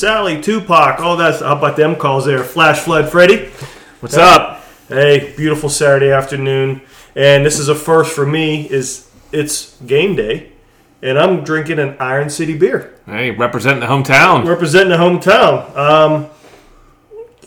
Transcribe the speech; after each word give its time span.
Sally, 0.00 0.42
Tupac, 0.42 1.00
all 1.00 1.16
that. 1.16 1.40
How 1.40 1.56
about 1.56 1.78
them 1.78 1.96
calls 1.96 2.26
there? 2.26 2.44
Flash 2.44 2.80
Flood, 2.80 3.10
Freddy. 3.10 3.46
What's 4.00 4.18
up? 4.18 4.62
Hey, 4.88 5.32
beautiful 5.38 5.70
Saturday 5.70 6.10
afternoon, 6.10 6.82
and 7.14 7.46
this 7.46 7.58
is 7.58 7.70
a 7.70 7.74
first 7.74 8.12
for 8.12 8.26
me. 8.26 8.68
Is 8.68 9.10
it's 9.32 9.80
game 9.86 10.14
day, 10.14 10.52
and 11.00 11.18
I'm 11.18 11.44
drinking 11.44 11.78
an 11.78 11.96
Iron 11.98 12.28
City 12.28 12.58
beer, 12.58 12.94
Hey, 13.06 13.30
representing 13.30 13.80
the 13.80 13.86
hometown. 13.86 14.46
representing 14.46 14.90
the 14.90 14.98
hometown. 14.98 15.74
Um, 15.74 16.26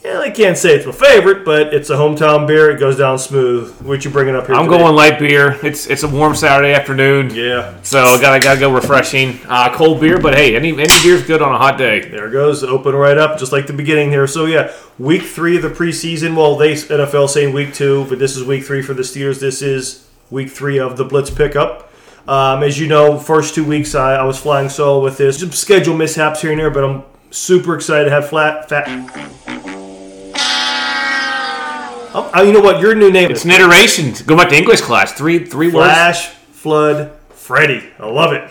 yeah, 0.04 0.20
I 0.20 0.30
can't 0.30 0.58
say 0.58 0.76
it's 0.76 0.86
my 0.86 0.92
favorite, 0.94 1.44
but 1.44 1.74
it's 1.74 1.90
a 1.90 1.96
hometown 1.96 2.48
beer. 2.48 2.72
It 2.72 2.80
goes 2.80 2.98
down 2.98 3.20
smooth. 3.20 3.82
What 3.82 4.06
you 4.06 4.12
bringing 4.12 4.34
up 4.34 4.48
here? 4.48 4.56
I'm 4.56 4.66
today? 4.66 4.78
going 4.78 4.96
light 4.96 5.20
beer. 5.20 5.60
It's 5.62 5.88
it's 5.88 6.04
a 6.04 6.08
warm 6.08 6.36
Saturday 6.36 6.74
afternoon, 6.74 7.32
Yeah, 7.34 7.76
so 7.84 8.18
gotta 8.22 8.40
gotta 8.40 8.60
go 8.60 8.74
refreshing. 8.74 9.40
Uh, 9.46 9.74
cold 9.76 10.00
beer, 10.00 10.18
but 10.18 10.36
hey, 10.36 10.56
any 10.56 10.70
any 10.72 10.94
beer's 11.04 11.24
good 11.24 11.42
on 11.42 11.54
a 11.54 11.58
hot 11.58 11.78
day. 11.78 12.08
There 12.08 12.30
it 12.30 12.32
goes, 12.32 12.64
open 12.64 12.96
right 12.96 13.18
up, 13.18 13.38
just 13.38 13.52
like 13.52 13.68
the 13.68 13.74
beginning 13.74 14.10
here. 14.10 14.26
So 14.26 14.46
yeah, 14.46 14.74
week 14.98 15.24
three 15.24 15.58
of 15.58 15.64
the 15.64 15.70
preseason. 15.70 16.36
Well, 16.36 16.56
they 16.56 16.74
NFL 16.74 17.28
saying 17.30 17.54
week 17.54 17.74
two, 17.74 18.06
but 18.06 18.20
this 18.20 18.38
is 18.38 18.44
week 18.46 18.64
three 18.64 18.82
for 18.82 18.94
the 18.94 19.04
Steelers. 19.04 19.40
This 19.42 19.62
is 19.62 20.08
week 20.30 20.50
three 20.50 20.80
of 20.80 20.96
the 20.96 21.04
Blitz 21.04 21.30
pickup. 21.30 21.92
Um, 22.26 22.64
as 22.64 22.80
you 22.80 22.88
know, 22.88 23.18
first 23.20 23.54
two 23.56 23.66
weeks 23.66 23.96
I, 23.96 24.16
I 24.16 24.24
was 24.24 24.38
flying 24.40 24.70
solo 24.70 25.04
with 25.04 25.18
this. 25.18 25.40
Some 25.40 25.52
schedule 25.52 25.98
mishaps 25.98 26.42
here 26.42 26.52
and 26.52 26.60
there, 26.60 26.70
but 26.70 26.86
I'm 26.86 27.04
super 27.32 27.76
excited 27.76 28.06
to 28.06 28.12
have 28.12 28.30
flat 28.30 28.70
fat. 28.70 28.88
Oh, 32.12 32.32
oh, 32.34 32.42
you 32.42 32.52
know 32.52 32.60
what? 32.60 32.82
Your 32.82 32.96
new 32.96 33.12
name 33.12 33.30
It's 33.30 33.42
is 33.42 33.46
an 33.46 33.52
iteration. 33.52 34.14
Go 34.26 34.36
back 34.36 34.50
to 34.50 34.56
English 34.56 34.82
class. 34.82 35.14
Three 35.14 35.46
three 35.46 35.68
words. 35.68 35.94
Flash 35.94 36.30
Flood 36.30 37.12
Freddy. 37.30 37.88
I 38.00 38.08
love 38.08 38.34
it. 38.34 38.50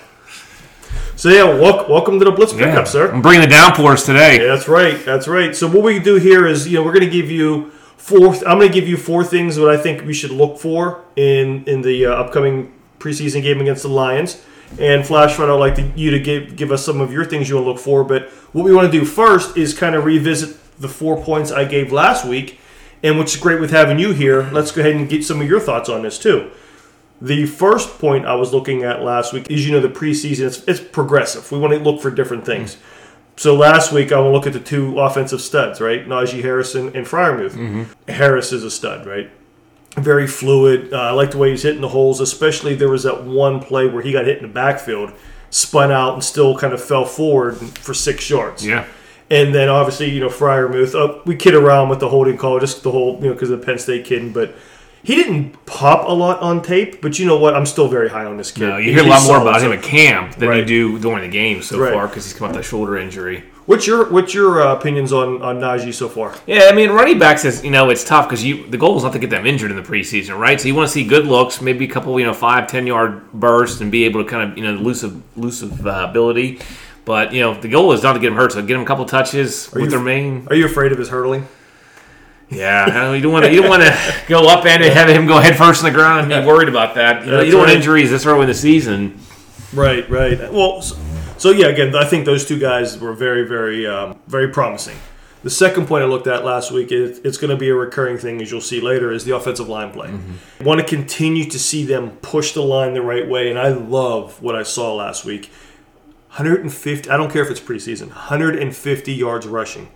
So 1.17 1.29
yeah, 1.29 1.43
welcome, 1.43 1.91
welcome 1.91 2.19
to 2.21 2.25
the 2.25 2.31
Blitz 2.31 2.53
pickup, 2.53 2.87
sir. 2.87 3.11
I'm 3.11 3.21
bringing 3.21 3.41
the 3.41 3.53
downpours 3.53 4.05
today. 4.05 4.37
Yeah, 4.37 4.55
that's 4.55 4.69
right. 4.69 5.05
That's 5.05 5.27
right. 5.27 5.57
So 5.57 5.67
what 5.67 5.83
we 5.83 5.99
do 5.99 6.15
here 6.17 6.47
is, 6.47 6.69
you 6.69 6.79
know, 6.79 6.85
we're 6.85 6.93
going 6.93 7.07
to 7.07 7.11
give 7.11 7.33
you 7.33 7.73
four. 7.97 8.35
I'm 8.47 8.59
going 8.59 8.69
to 8.69 8.75
give 8.75 8.87
you 8.87 8.97
four 8.97 9.25
things 9.25 9.57
that 9.57 9.69
I 9.69 9.77
think 9.77 10.05
we 10.05 10.15
should 10.15 10.31
look 10.31 10.61
for 10.61 11.03
in 11.17 11.65
in 11.65 11.83
the 11.83 12.07
uh, 12.07 12.15
upcoming 12.15 12.73
preseason 13.01 13.43
game 13.43 13.61
against 13.61 13.83
the 13.83 13.89
Lions. 13.89 14.41
And 14.79 15.05
Flash 15.05 15.35
Flood, 15.35 15.49
I'd 15.49 15.55
like 15.55 15.75
to, 15.77 15.93
you 15.97 16.13
to 16.13 16.21
give 16.21 16.55
give 16.55 16.71
us 16.71 16.85
some 16.85 17.01
of 17.01 17.13
your 17.13 17.25
things 17.25 17.49
you 17.49 17.57
want 17.57 17.65
to 17.65 17.71
look 17.73 17.81
for. 17.81 18.05
But 18.05 18.29
what 18.53 18.65
we 18.65 18.73
want 18.73 18.93
to 18.93 18.97
do 18.97 19.05
first 19.05 19.57
is 19.57 19.77
kind 19.77 19.97
of 19.97 20.05
revisit 20.05 20.57
the 20.79 20.89
four 20.89 21.21
points 21.21 21.51
I 21.51 21.65
gave 21.65 21.91
last 21.91 22.25
week, 22.25 22.61
and 23.03 23.19
which 23.19 23.35
is 23.35 23.41
great 23.41 23.61
with 23.61 23.71
having 23.71 23.99
you 23.99 24.13
here. 24.13 24.43
Let's 24.53 24.73
go 24.73 24.81
ahead 24.81 24.97
and 24.97 25.09
get 25.09 25.25
some 25.25 25.41
of 25.41 25.49
your 25.49 25.61
thoughts 25.61 25.89
on 25.89 26.03
this 26.03 26.19
too. 26.19 26.51
The 27.21 27.47
first 27.47 27.99
point 27.99 28.27
I 28.27 28.35
was 28.37 28.53
looking 28.53 28.85
at 28.85 29.03
last 29.03 29.33
week 29.33 29.51
is 29.51 29.67
you 29.67 29.73
know 29.73 29.81
the 29.81 29.89
preseason 29.89 30.47
it's, 30.47 30.63
it's 30.69 30.81
progressive. 30.81 31.51
We 31.51 31.59
want 31.59 31.75
to 31.75 31.81
look 31.81 32.01
for 32.01 32.11
different 32.11 32.47
things. 32.47 32.77
So 33.37 33.55
last 33.55 33.93
week 33.93 34.13
I 34.13 34.19
want 34.21 34.29
to 34.29 34.37
look 34.37 34.47
at 34.47 34.53
the 34.53 34.61
two 34.61 34.99
offensive 34.99 35.41
studs, 35.41 35.81
right? 35.81 36.07
Najee 36.07 36.43
Harrison 36.43 36.87
and 36.97 37.07
Freiermuth. 37.07 37.55
Harris 38.09 38.53
is 38.53 38.65
a 38.65 38.71
stud, 38.71 39.07
right? 39.07 39.31
Very 39.95 40.27
fluid. 40.27 40.93
Uh, 40.93 40.97
I 40.97 41.11
like 41.13 41.31
the 41.33 41.39
way 41.39 41.51
he's 41.51 41.63
hitting 41.63 41.81
the 41.81 41.89
holes, 41.89 42.21
especially 42.21 42.75
there 42.75 42.89
was 42.89 43.03
that 43.05 43.25
one 43.25 43.59
play 43.61 43.87
where 43.89 44.03
he 44.03 44.13
got 44.13 44.27
hit 44.27 44.37
in 44.37 44.43
the 44.43 44.53
backfield, 44.53 45.13
spun 45.51 45.91
out, 45.91 46.15
and 46.15 46.23
still 46.23 46.57
kind 46.57 46.73
of 46.73 46.83
fell 46.83 47.05
forward 47.05 47.57
for 47.57 47.95
six 47.95 48.29
yards. 48.31 48.65
Yeah. 48.65 48.87
And 49.31 49.55
then 49.55 49.69
obviously, 49.69 50.11
you 50.11 50.21
know, 50.21 50.29
Freiermuth, 50.29 50.95
uh, 50.95 51.21
we 51.27 51.37
kid 51.37 51.55
around 51.55 51.91
with 51.91 52.01
the 52.01 52.09
holding 52.09 52.39
call, 52.39 52.59
just 52.61 52.83
the 52.83 52.91
whole, 52.91 53.17
you 53.21 53.29
know, 53.29 53.33
because 53.35 53.51
of 53.51 53.61
the 53.61 53.67
Penn 53.67 53.79
State 53.79 54.05
kid. 54.07 54.33
But 54.33 54.55
he 55.03 55.15
didn't 55.15 55.65
pop 55.67 56.09
a 56.09 56.13
lot 56.13 56.41
on 56.41 56.63
tape. 56.63 57.03
But 57.03 57.19
you 57.19 57.27
know 57.27 57.37
what? 57.39 57.55
I'm 57.55 57.67
still 57.67 57.89
very 57.89 58.09
high 58.09 58.25
on 58.25 58.37
this 58.39 58.51
kid. 58.51 58.63
No, 58.69 58.77
you 58.79 58.85
He- 58.85 58.93
hear 58.95 59.05
a 59.05 59.07
lot 59.07 59.25
more 59.27 59.39
about 59.41 59.61
him 59.61 59.73
at 59.73 59.83
camp 59.83 60.37
than 60.37 60.49
Right. 60.49 60.59
you 60.61 60.65
do 60.65 60.99
during 60.99 61.23
the 61.23 61.29
game 61.29 61.61
so 61.63 61.79
Right. 61.79 61.93
far 61.93 62.07
because 62.09 62.25
he's 62.25 62.33
come 62.33 62.49
off 62.49 62.55
that 62.55 62.65
shoulder 62.65 62.97
injury. 62.97 63.45
What's 63.67 63.87
your 63.87 64.07
what's 64.07 64.33
your 64.33 64.63
uh, 64.67 64.73
opinions 64.73 65.13
on 65.13 65.43
on 65.43 65.61
Najee 65.61 65.93
so 65.93 66.09
far? 66.09 66.33
Yeah, 66.47 66.69
I 66.71 66.75
mean, 66.75 66.89
running 66.89 67.19
backs 67.19 67.45
is 67.45 67.63
you 67.63 67.71
know 67.71 67.91
it's 67.91 68.03
tough 68.03 68.27
because 68.27 68.43
you 68.43 68.65
the 68.71 68.79
goal 68.79 68.97
is 68.97 69.03
not 69.03 69.13
to 69.13 69.19
get 69.19 69.29
them 69.29 69.47
injured 69.47 69.71
in 69.71 69.77
the 69.77 69.83
preseason, 69.83 70.39
right? 70.39 70.59
So 70.59 70.69
you 70.69 70.75
want 70.75 70.89
to 70.89 70.93
see 70.93 71.05
good 71.05 71.27
looks, 71.27 71.61
maybe 71.61 71.85
a 71.85 71.89
couple 71.89 72.19
you 72.19 72.25
know 72.25 72.33
five 72.33 72.67
ten 72.67 72.87
yard 72.87 73.31
bursts, 73.35 73.83
and 73.83 73.91
be 73.93 74.05
able 74.07 74.25
to 74.25 74.31
kind 74.31 74.51
of 74.51 74.57
you 74.57 74.65
know 74.65 74.71
elusive 74.71 75.21
elusive 75.37 75.87
uh, 75.87 76.07
ability. 76.09 76.61
But 77.09 77.33
you 77.33 77.41
know 77.41 77.59
the 77.59 77.69
goal 77.69 77.93
is 77.93 78.03
not 78.03 78.13
to 78.13 78.19
get 78.19 78.29
him 78.29 78.37
hurt, 78.37 78.53
so 78.53 78.61
get 78.61 78.77
him 78.77 78.83
a 78.83 78.85
couple 78.85 79.07
touches 79.07 79.73
with 79.73 79.85
you- 79.85 79.91
their 79.91 79.99
main. 79.99 80.47
Are 80.51 80.55
you 80.55 80.67
afraid 80.67 80.93
of 80.93 80.99
his 80.99 81.09
hurtling? 81.09 81.49
Yeah, 82.51 83.13
you 83.15 83.23
don't 83.23 83.33
want 83.33 83.47
to 83.47 83.51
you 83.53 83.63
don't 83.63 83.71
want 83.71 83.83
to 83.83 84.23
go 84.29 84.47
up 84.47 84.67
and 84.67 84.83
have 84.85 85.09
him 85.09 85.27
go 85.27 85.39
head 85.39 85.57
first 85.57 85.83
in 85.83 85.91
the 85.91 85.99
ground 85.99 86.31
and 86.31 86.43
be 86.45 86.47
worried 86.47 86.69
about 86.69 86.95
that. 86.97 87.25
You, 87.25 87.33
know, 87.33 87.41
you 87.41 87.53
don't 87.53 87.61
want 87.61 87.73
injuries 87.73 88.11
this 88.11 88.27
early 88.27 88.43
in 88.43 88.47
the 88.49 88.55
season. 88.55 89.19
Right, 89.73 90.09
right. 90.11 90.53
Well, 90.53 90.83
so, 90.83 90.97
so 91.39 91.51
yeah, 91.51 91.69
again, 91.69 91.95
I 91.97 92.05
think 92.05 92.27
those 92.27 92.47
two 92.47 92.59
guys 92.59 92.99
were 92.99 93.15
very, 93.15 93.47
very, 93.49 93.87
um, 93.87 94.19
very 94.27 94.49
promising. 94.49 94.97
The 95.43 95.51
second 95.51 95.87
point 95.87 96.05
I 96.05 96.07
looked 96.07 96.27
at 96.27 96.45
last 96.45 96.73
week, 96.73 96.91
it, 96.91 97.21
it's 97.25 97.39
going 97.39 97.51
to 97.51 97.57
be 97.57 97.69
a 97.69 97.75
recurring 97.75 98.19
thing, 98.19 98.43
as 98.43 98.51
you'll 98.51 98.61
see 98.61 98.81
later, 98.81 99.13
is 99.13 99.25
the 99.25 99.37
offensive 99.37 99.69
line 99.69 99.93
play. 99.93 100.11
I 100.61 100.65
want 100.65 100.81
to 100.81 100.87
continue 100.87 101.45
to 101.49 101.59
see 101.59 101.85
them 101.85 102.11
push 102.23 102.53
the 102.53 102.63
line 102.63 102.93
the 102.95 103.03
right 103.03 103.27
way, 103.29 103.49
and 103.49 103.59
I 103.59 103.69
love 103.69 104.43
what 104.43 104.57
I 104.57 104.63
saw 104.63 104.95
last 104.95 105.25
week. 105.25 105.51
150, 106.29 107.11
I 107.11 107.17
don't 107.17 107.33
care 107.33 107.43
if 107.43 107.51
it's 107.51 107.61
preseason, 107.61 108.09
150 108.09 109.13
yards 109.13 109.47
rushing. 109.47 109.89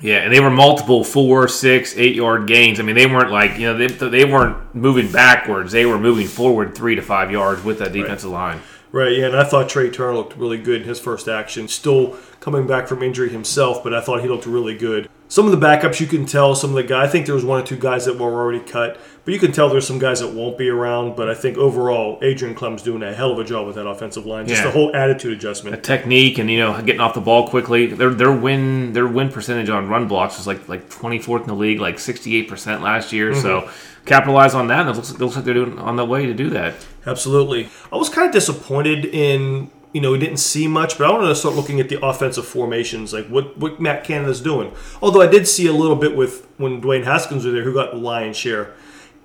Yeah, 0.00 0.18
and 0.18 0.32
they 0.32 0.40
were 0.40 0.50
multiple 0.50 1.02
four, 1.02 1.48
six, 1.48 1.96
eight 1.96 2.14
yard 2.14 2.46
gains. 2.46 2.78
I 2.78 2.84
mean, 2.84 2.94
they 2.94 3.06
weren't 3.06 3.32
like 3.32 3.58
you 3.58 3.66
know 3.66 3.76
they, 3.76 3.86
they 3.86 4.24
weren't 4.24 4.74
moving 4.74 5.10
backwards; 5.10 5.72
they 5.72 5.86
were 5.86 5.98
moving 5.98 6.28
forward 6.28 6.76
three 6.76 6.94
to 6.94 7.02
five 7.02 7.30
yards 7.32 7.64
with 7.64 7.80
that 7.80 7.92
defensive 7.92 8.30
line. 8.30 8.60
Right, 8.90 9.16
yeah, 9.16 9.26
and 9.26 9.36
I 9.36 9.44
thought 9.44 9.68
Trai 9.68 9.92
Turner 9.92 10.14
looked 10.14 10.36
really 10.36 10.56
good 10.56 10.82
in 10.82 10.88
his 10.88 10.98
first 10.98 11.28
action. 11.28 11.68
Still 11.68 12.16
coming 12.40 12.66
back 12.66 12.88
from 12.88 13.02
injury 13.02 13.28
himself, 13.28 13.82
but 13.82 13.92
I 13.92 14.00
thought 14.00 14.22
he 14.22 14.28
looked 14.28 14.46
really 14.46 14.76
good. 14.76 15.10
Some 15.30 15.44
of 15.44 15.52
the 15.52 15.64
backups 15.64 16.00
you 16.00 16.06
can 16.06 16.24
tell, 16.24 16.54
some 16.54 16.70
of 16.70 16.76
the 16.76 16.82
guys, 16.82 17.08
I 17.08 17.12
think 17.12 17.26
there 17.26 17.34
was 17.34 17.44
one 17.44 17.60
or 17.62 17.66
two 17.66 17.76
guys 17.76 18.06
that 18.06 18.18
were 18.18 18.32
already 18.32 18.60
cut, 18.60 18.98
but 19.26 19.34
you 19.34 19.38
can 19.38 19.52
tell 19.52 19.68
there's 19.68 19.86
some 19.86 19.98
guys 19.98 20.20
that 20.20 20.32
won't 20.32 20.56
be 20.56 20.70
around. 20.70 21.16
But 21.16 21.28
I 21.28 21.34
think 21.34 21.58
overall, 21.58 22.18
Adrian 22.22 22.54
Klemm's 22.54 22.80
doing 22.80 23.02
a 23.02 23.12
hell 23.12 23.32
of 23.32 23.38
a 23.38 23.44
job 23.44 23.66
with 23.66 23.76
that 23.76 23.86
offensive 23.86 24.24
line. 24.24 24.48
Just 24.48 24.62
Yeah. 24.62 24.68
the 24.68 24.72
whole 24.72 24.96
attitude 24.96 25.34
adjustment. 25.34 25.76
The 25.76 25.82
technique 25.82 26.38
and 26.38 26.50
you 26.50 26.58
know 26.58 26.80
getting 26.80 27.02
off 27.02 27.12
the 27.12 27.20
ball 27.20 27.46
quickly. 27.46 27.86
Their 27.86 28.10
their 28.10 28.32
win 28.32 28.94
their 28.94 29.06
win 29.06 29.28
percentage 29.28 29.68
on 29.68 29.88
run 29.88 30.08
blocks 30.08 30.38
was 30.38 30.46
like 30.46 30.66
like 30.66 30.88
twenty 30.88 31.18
fourth 31.18 31.42
in 31.42 31.48
the 31.48 31.54
league, 31.54 31.78
like 31.78 31.98
sixty 31.98 32.36
eight 32.36 32.48
percent 32.48 32.82
last 32.82 33.12
year. 33.12 33.34
So 33.34 33.60
mm-hmm. 33.60 34.04
capitalize 34.06 34.54
on 34.54 34.68
that, 34.68 34.80
and 34.86 34.90
it 34.90 34.96
looks, 34.96 35.10
it 35.10 35.20
looks 35.20 35.36
like 35.36 35.44
they're 35.44 35.52
doing 35.52 35.78
on 35.78 35.96
the 35.96 36.06
way 36.06 36.24
to 36.24 36.32
do 36.32 36.48
that. 36.50 36.74
Absolutely. 37.06 37.68
I 37.92 37.96
was 37.96 38.08
kind 38.08 38.26
of 38.26 38.32
disappointed 38.32 39.04
in, 39.04 39.70
you 39.92 40.00
know, 40.00 40.12
we 40.12 40.18
didn't 40.18 40.38
see 40.38 40.68
much, 40.68 40.98
but 40.98 41.08
I 41.08 41.12
want 41.12 41.24
to 41.24 41.34
start 41.34 41.54
looking 41.54 41.80
at 41.80 41.88
the 41.88 42.04
offensive 42.04 42.46
formations, 42.46 43.12
like 43.12 43.26
what, 43.28 43.56
what 43.56 43.80
Matt 43.80 44.04
Canada's 44.04 44.40
doing. 44.40 44.72
Although 45.00 45.22
I 45.22 45.26
did 45.26 45.48
see 45.48 45.66
a 45.66 45.72
little 45.72 45.96
bit 45.96 46.16
with 46.16 46.46
when 46.58 46.80
Dwayne 46.80 47.04
Haskins 47.04 47.44
was 47.44 47.54
there, 47.54 47.62
who 47.62 47.72
got 47.72 47.92
the 47.92 47.98
lion's 47.98 48.36
share. 48.36 48.74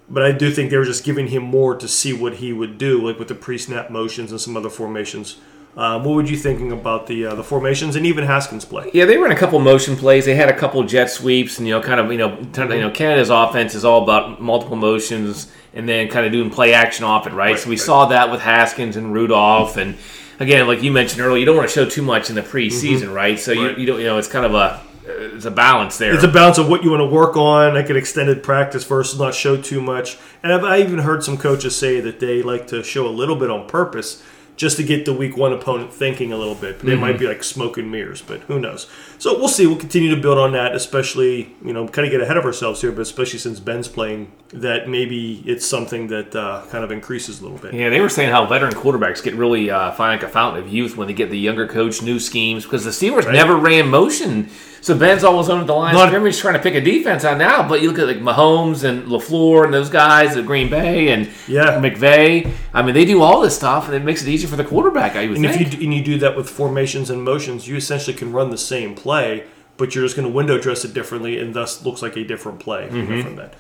But 0.10 0.24
I 0.24 0.31
do 0.31 0.51
think 0.51 0.69
they 0.69 0.77
were 0.77 0.86
just 0.86 1.04
giving 1.04 1.27
him 1.27 1.44
more 1.44 1.75
to 1.75 1.88
see 1.88 2.13
what 2.13 2.36
he 2.36 2.54
would 2.54 2.77
do, 2.77 3.06
like 3.06 3.19
with 3.19 3.30
the 3.30 3.36
pre-snap 3.36 3.89
motions 3.89 4.31
and 4.31 4.39
some 4.39 4.56
other 4.56 4.69
formations. 4.69 5.38
Um, 5.75 6.04
what 6.04 6.13
were 6.13 6.24
you 6.24 6.38
thinking 6.38 6.71
about 6.71 7.07
the 7.07 7.25
uh, 7.25 7.36
the 7.36 7.44
formations 7.44 7.95
and 7.95 8.06
even 8.06 8.25
Haskins' 8.25 8.63
play? 8.63 8.92
Yeah, 8.94 9.06
they 9.06 9.18
ran 9.18 9.31
a 9.31 9.36
couple 9.36 9.57
motion 9.60 9.95
plays. 9.95 10.24
They 10.25 10.36
had 10.36 10.50
a 10.50 10.56
couple 10.56 10.83
jet 10.83 11.10
sweeps, 11.10 11.57
and 11.57 11.68
you 11.68 11.74
know, 11.74 11.81
kind 11.81 12.00
of 12.00 12.12
you 12.12 12.18
know, 12.19 12.36
kind 12.54 12.71
of, 12.71 12.74
you 12.74 12.81
know, 12.81 12.92
Canada's 12.92 13.31
offense 13.31 13.74
is 13.74 13.83
all 13.83 14.04
about 14.04 14.39
multiple 14.39 14.75
motions 14.75 15.51
and 15.74 15.89
then 15.89 16.10
kind 16.10 16.27
of 16.27 16.31
doing 16.31 16.51
play 16.51 16.75
action 16.75 17.04
off 17.04 17.25
it, 17.25 17.33
right? 17.33 17.57
so 17.57 17.68
we 17.68 17.75
right. 17.75 17.81
saw 17.81 18.06
that 18.06 18.30
with 18.30 18.42
Haskins 18.42 18.95
and 18.95 19.12
Rudolph, 19.12 19.77
and 19.77 19.98
again, 20.39 20.68
like 20.68 20.81
you 20.81 20.91
mentioned 20.91 21.21
earlier, 21.21 21.39
you 21.39 21.45
don't 21.45 21.57
want 21.57 21.69
to 21.69 21.74
show 21.74 21.88
too 21.88 22.01
much 22.01 22.30
in 22.30 22.35
the 22.35 22.41
mm-hmm. 22.41 22.57
preseason, 22.57 23.13
right? 23.13 23.39
So 23.39 23.53
Right. 23.53 23.77
you, 23.77 23.81
you 23.81 23.85
don't, 23.85 24.00
you 24.00 24.06
know, 24.06 24.18
it's 24.18 24.27
kind 24.27 24.45
of 24.45 24.53
a 24.53 24.81
it's 25.06 25.45
a 25.45 25.51
balance 25.51 25.97
there. 25.97 26.13
It's 26.13 26.24
a 26.24 26.30
balance 26.30 26.57
of 26.57 26.69
what 26.69 26.83
you 26.83 26.89
want 26.91 27.01
to 27.01 27.07
work 27.07 27.35
on, 27.35 27.74
like 27.74 27.89
an 27.89 27.97
extended 27.97 28.41
practice 28.41 28.85
versus 28.85 29.19
not 29.19 29.35
show 29.35 29.62
too 29.62 29.81
much. 29.81 30.18
And 30.41 30.53
I've, 30.53 30.63
I 30.63 30.80
even 30.80 31.00
heard 31.00 31.24
some 31.24 31.38
coaches 31.38 31.75
say 31.75 32.00
that 32.00 32.19
they 32.19 32.41
like 32.41 32.68
to 32.68 32.83
show 32.83 33.06
a 33.07 33.09
little 33.09 33.35
bit 33.35 33.50
on 33.50 33.68
purpose 33.68 34.24
just 34.55 34.77
to 34.77 34.83
get 34.83 35.05
the 35.05 35.13
week 35.13 35.35
one 35.35 35.51
opponent 35.51 35.91
thinking 35.91 36.31
a 36.31 36.38
little 36.38 36.55
bit. 36.55 36.79
They 36.79 36.95
might 36.95 37.17
be 37.17 37.27
like 37.27 37.44
smoke 37.44 37.77
and 37.77 37.91
mirrors, 37.91 38.21
but 38.21 38.41
who 38.41 38.59
knows? 38.59 38.88
So 39.17 39.38
we'll 39.38 39.47
see. 39.47 39.65
We'll 39.65 39.77
continue 39.77 40.13
to 40.13 40.21
build 40.21 40.38
on 40.38 40.51
that, 40.53 40.75
especially, 40.75 41.55
you 41.63 41.73
know, 41.73 41.88
kind 41.88 42.05
of 42.05 42.11
get 42.11 42.21
ahead 42.21 42.38
of 42.38 42.45
ourselves 42.45 42.81
here, 42.81 42.91
but 42.91 43.01
especially 43.01 43.39
since 43.39 43.59
Ben's 43.59 43.88
playing, 43.88 44.31
that 44.50 44.88
maybe 44.88 45.41
it's 45.45 45.65
something 45.65 46.07
that 46.07 46.35
uh, 46.35 46.65
kind 46.69 46.83
of 46.83 46.91
increases 46.91 47.39
a 47.39 47.44
little 47.44 47.57
bit. 47.57 47.73
Yeah, 47.73 47.89
they 47.89 48.00
were 48.00 48.09
saying 48.09 48.29
how 48.29 48.45
veteran 48.45 48.73
quarterbacks 48.73 49.23
get 49.23 49.33
really 49.33 49.71
uh, 49.71 49.91
find 49.94 50.21
like 50.21 50.29
a 50.29 50.31
fountain 50.31 50.63
of 50.63 50.71
youth 50.71 50.97
when 50.97 51.07
they 51.07 51.13
get 51.13 51.29
the 51.31 51.39
younger 51.39 51.67
coach, 51.67 52.01
new 52.01 52.19
schemes, 52.19 52.63
because 52.63 52.83
the 52.83 52.91
Steelers 52.91 53.31
never 53.31 53.57
ran 53.57 53.88
motion. 53.89 54.50
So 54.83 54.97
Ben's 54.97 55.24
always 55.24 55.47
on 55.47 55.65
the 55.65 55.74
line 55.74 55.95
of 55.95 56.09
scrimmage 56.09 56.38
trying 56.39 56.56
to 56.56 56.59
pick 56.59 56.75
a 56.75 56.81
defense 56.81 57.24
out 57.24 57.38
now. 57.38 57.65
But 57.65 57.81
you 57.81 57.89
look 57.89 58.00
at 58.00 58.07
like 58.07 58.18
Mahomes 58.18 58.83
and 58.83 59.06
LaFleur 59.07 59.63
and 59.63 59.74
those 59.74 59.89
guys 59.89 60.35
at 60.35 60.45
Green 60.45 60.69
Bay 60.69 61.07
and 61.07 61.30
Yeah. 61.47 61.80
McVay. 61.80 62.51
I 62.74 62.81
mean, 62.81 62.94
they 62.94 63.06
do 63.06 63.21
all 63.21 63.39
this 63.39 63.56
stuff, 63.56 63.85
and 63.85 63.95
it 63.95 64.03
makes 64.03 64.21
it 64.21 64.27
easier 64.27 64.50
for 64.50 64.57
the 64.57 64.65
quarterback. 64.65 65.15
I 65.15 65.27
would 65.27 65.38
And 65.38 65.45
if 65.45 65.57
you 65.57 65.65
do, 65.68 65.81
and 65.81 65.94
you 65.94 66.03
do 66.03 66.18
that 66.19 66.35
with 66.35 66.50
formations 66.50 67.09
and 67.09 67.24
motions, 67.24 67.65
you 67.65 67.77
essentially 67.77 68.13
can 68.13 68.33
run 68.33 68.50
the 68.50 68.57
same 68.57 68.94
play, 68.94 69.45
but 69.77 69.95
you're 69.95 70.03
just 70.03 70.18
going 70.18 70.27
to 70.27 70.33
window 70.33 70.59
dress 70.59 70.83
it 70.83 70.94
differently, 70.94 71.39
and 71.39 71.53
thus 71.53 71.86
looks 71.86 72.01
like 72.01 72.18
a 72.18 72.25
different 72.25 72.59
play 72.59 72.89
know, 72.89 73.24
from 73.24 73.38
that. 73.38 73.53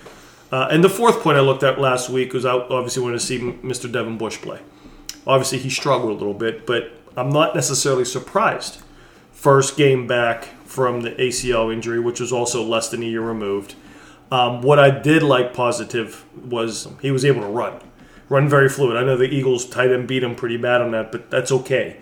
Uh, 0.51 0.67
and 0.71 0.83
the 0.83 0.89
fourth 0.89 1.21
point 1.21 1.37
I 1.37 1.41
looked 1.41 1.63
at 1.63 1.79
last 1.79 2.09
week 2.09 2.33
was 2.33 2.43
I 2.43 2.51
obviously 2.51 3.01
wanted 3.01 3.21
to 3.21 3.25
see 3.25 3.39
Mr. 3.39 3.89
Devin 3.89 4.17
Bush 4.17 4.39
play. 4.41 4.59
Obviously, 5.25 5.59
he 5.59 5.69
struggled 5.69 6.11
a 6.11 6.15
little 6.15 6.33
bit, 6.33 6.67
but 6.67 6.91
I'm 7.15 7.29
not 7.29 7.55
necessarily 7.55 8.03
surprised. 8.03 8.82
First 9.43 9.75
game 9.75 10.07
back 10.07 10.45
from 10.65 11.01
the 11.01 11.11
ACL 11.11 11.71
injury, 11.71 11.99
which 11.99 12.21
was 12.21 12.31
also 12.31 12.63
less 12.63 12.87
than 12.87 13.03
a 13.03 13.05
year 13.05 13.19
removed. 13.21 13.75
Um, 14.31 14.61
what 14.61 14.79
I 14.79 14.89
did 14.89 15.21
like 15.21 15.53
positive 15.53 16.23
was 16.49 16.87
he 17.01 17.11
was 17.11 17.25
able 17.25 17.41
to 17.41 17.47
run, 17.47 17.73
run 18.29 18.47
very 18.47 18.69
fluid. 18.69 18.95
I 18.95 19.03
know 19.03 19.17
the 19.17 19.25
Eagles 19.25 19.65
tight 19.65 19.91
end 19.91 20.07
beat 20.07 20.23
him 20.23 20.33
pretty 20.35 20.55
bad 20.55 20.79
on 20.81 20.91
that, 20.91 21.11
but 21.11 21.29
that's 21.29 21.51
okay. 21.51 21.97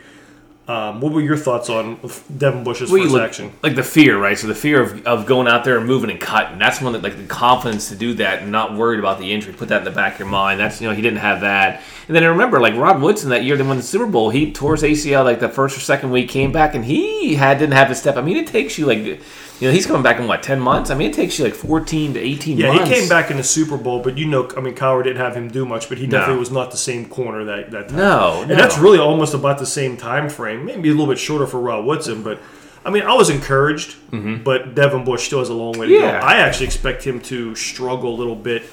Um, 0.68 1.02
what 1.02 1.12
were 1.12 1.20
your 1.22 1.36
thoughts 1.36 1.68
on 1.70 2.00
Devin 2.38 2.64
Bush's 2.64 2.92
Well, 2.92 3.02
first 3.02 3.14
look- 3.14 3.24
action? 3.24 3.52
Like 3.64 3.76
the 3.76 3.84
fear, 3.84 4.18
right? 4.20 4.38
So 4.38 4.46
the 4.46 4.56
fear 4.56 4.80
of, 4.80 5.06
of 5.08 5.26
going 5.26 5.48
out 5.48 5.64
there 5.66 5.78
and 5.80 5.88
moving 5.88 6.12
and 6.12 6.20
cutting. 6.20 6.60
That's 6.60 6.80
one 6.80 6.94
that 6.94 7.02
like 7.02 7.18
the 7.18 7.26
confidence 7.26 7.90
to 7.90 7.96
do 7.96 8.14
that 8.14 8.44
and 8.44 8.52
not 8.52 8.76
worried 8.78 9.00
about 9.00 9.18
the 9.18 9.34
injury. 9.34 9.52
Put 9.54 9.70
that 9.70 9.80
in 9.80 9.84
the 9.86 9.92
back 9.92 10.14
of 10.14 10.20
your 10.20 10.28
mind. 10.30 10.60
That's 10.60 10.80
you 10.80 10.88
know 10.88 10.94
he 10.94 11.02
didn't 11.02 11.20
have 11.20 11.42
that. 11.42 11.82
And 12.12 12.16
then 12.18 12.26
I 12.26 12.28
remember 12.28 12.60
like 12.60 12.76
Rod 12.76 13.02
Woodson 13.02 13.30
that 13.30 13.46
year 13.46 13.56
they 13.56 13.64
won 13.64 13.78
the 13.78 13.84
Super 13.84 14.06
Bowl. 14.06 14.32
He 14.32 14.52
tore 14.52 14.76
his 14.76 14.84
ACL 14.84 15.24
like 15.24 15.40
the 15.40 15.48
first 15.48 15.78
or 15.78 15.80
second 15.80 16.12
week, 16.12 16.28
came 16.28 16.52
back 16.52 16.76
and 16.76 16.84
he 16.84 17.36
had 17.36 17.58
didn't 17.58 17.72
have 17.72 17.88
to 17.88 17.96
step. 17.96 18.18
I 18.18 18.22
mean, 18.22 18.36
it 18.36 18.48
takes 18.48 18.78
you 18.78 18.86
like 18.86 18.98
you 18.98 19.18
know 19.62 19.72
he's 19.72 19.86
coming 19.86 20.04
back 20.04 20.20
in 20.20 20.28
what 20.28 20.44
ten 20.44 20.60
months. 20.60 20.90
I 20.90 20.96
mean, 20.96 21.10
it 21.10 21.14
takes 21.14 21.40
you 21.40 21.46
like 21.46 21.54
fourteen 21.54 22.14
to 22.16 22.20
eighteen. 22.20 22.58
Yeah, 22.58 22.74
months. 22.74 22.90
he 22.90 22.96
came 22.96 23.08
back 23.08 23.32
in 23.32 23.38
the 23.38 23.44
Super 23.46 23.78
Bowl, 23.78 24.02
but 24.02 24.18
you 24.18 24.26
know, 24.28 24.50
I 24.58 24.60
mean, 24.60 24.76
Cowher 24.76 25.06
didn't 25.06 25.22
have 25.22 25.38
him 25.38 25.48
do 25.48 25.66
much, 25.66 25.88
but 25.88 26.00
he 26.00 26.06
definitely 26.06 26.34
No. 26.34 26.40
was 26.42 26.52
not 26.52 26.72
the 26.72 26.76
same 26.78 27.06
corner 27.06 27.46
that 27.46 27.72
that 27.72 27.88
time. 27.88 27.98
No, 27.98 28.40
and 28.42 28.50
no. 28.50 28.56
that's 28.58 28.78
really 28.78 29.00
almost 29.00 29.34
about 29.34 29.58
the 29.60 29.66
same 29.66 29.96
time 29.96 30.28
frame, 30.28 30.66
maybe 30.66 30.90
a 30.90 30.92
little 30.92 31.08
bit 31.08 31.18
shorter 31.18 31.48
for 31.48 31.62
Rod 31.62 31.86
Woodson, 31.86 32.24
but 32.24 32.42
I 32.84 32.90
mean, 32.90 33.04
I 33.04 33.14
was 33.14 33.30
encouraged, 33.30 33.96
but 34.44 34.74
Devin 34.76 35.04
Bush 35.06 35.26
still 35.28 35.40
has 35.40 35.50
a 35.50 35.54
long 35.54 35.74
way 35.78 35.88
to 35.88 35.94
Mm-hmm. 35.94 36.04
Yeah. 36.04 36.20
go. 36.22 36.26
I 36.28 36.34
actually 36.38 36.66
expect 36.66 37.04
him 37.04 37.20
to 37.22 37.54
struggle 37.56 38.14
a 38.16 38.18
little 38.18 38.36
bit, 38.36 38.64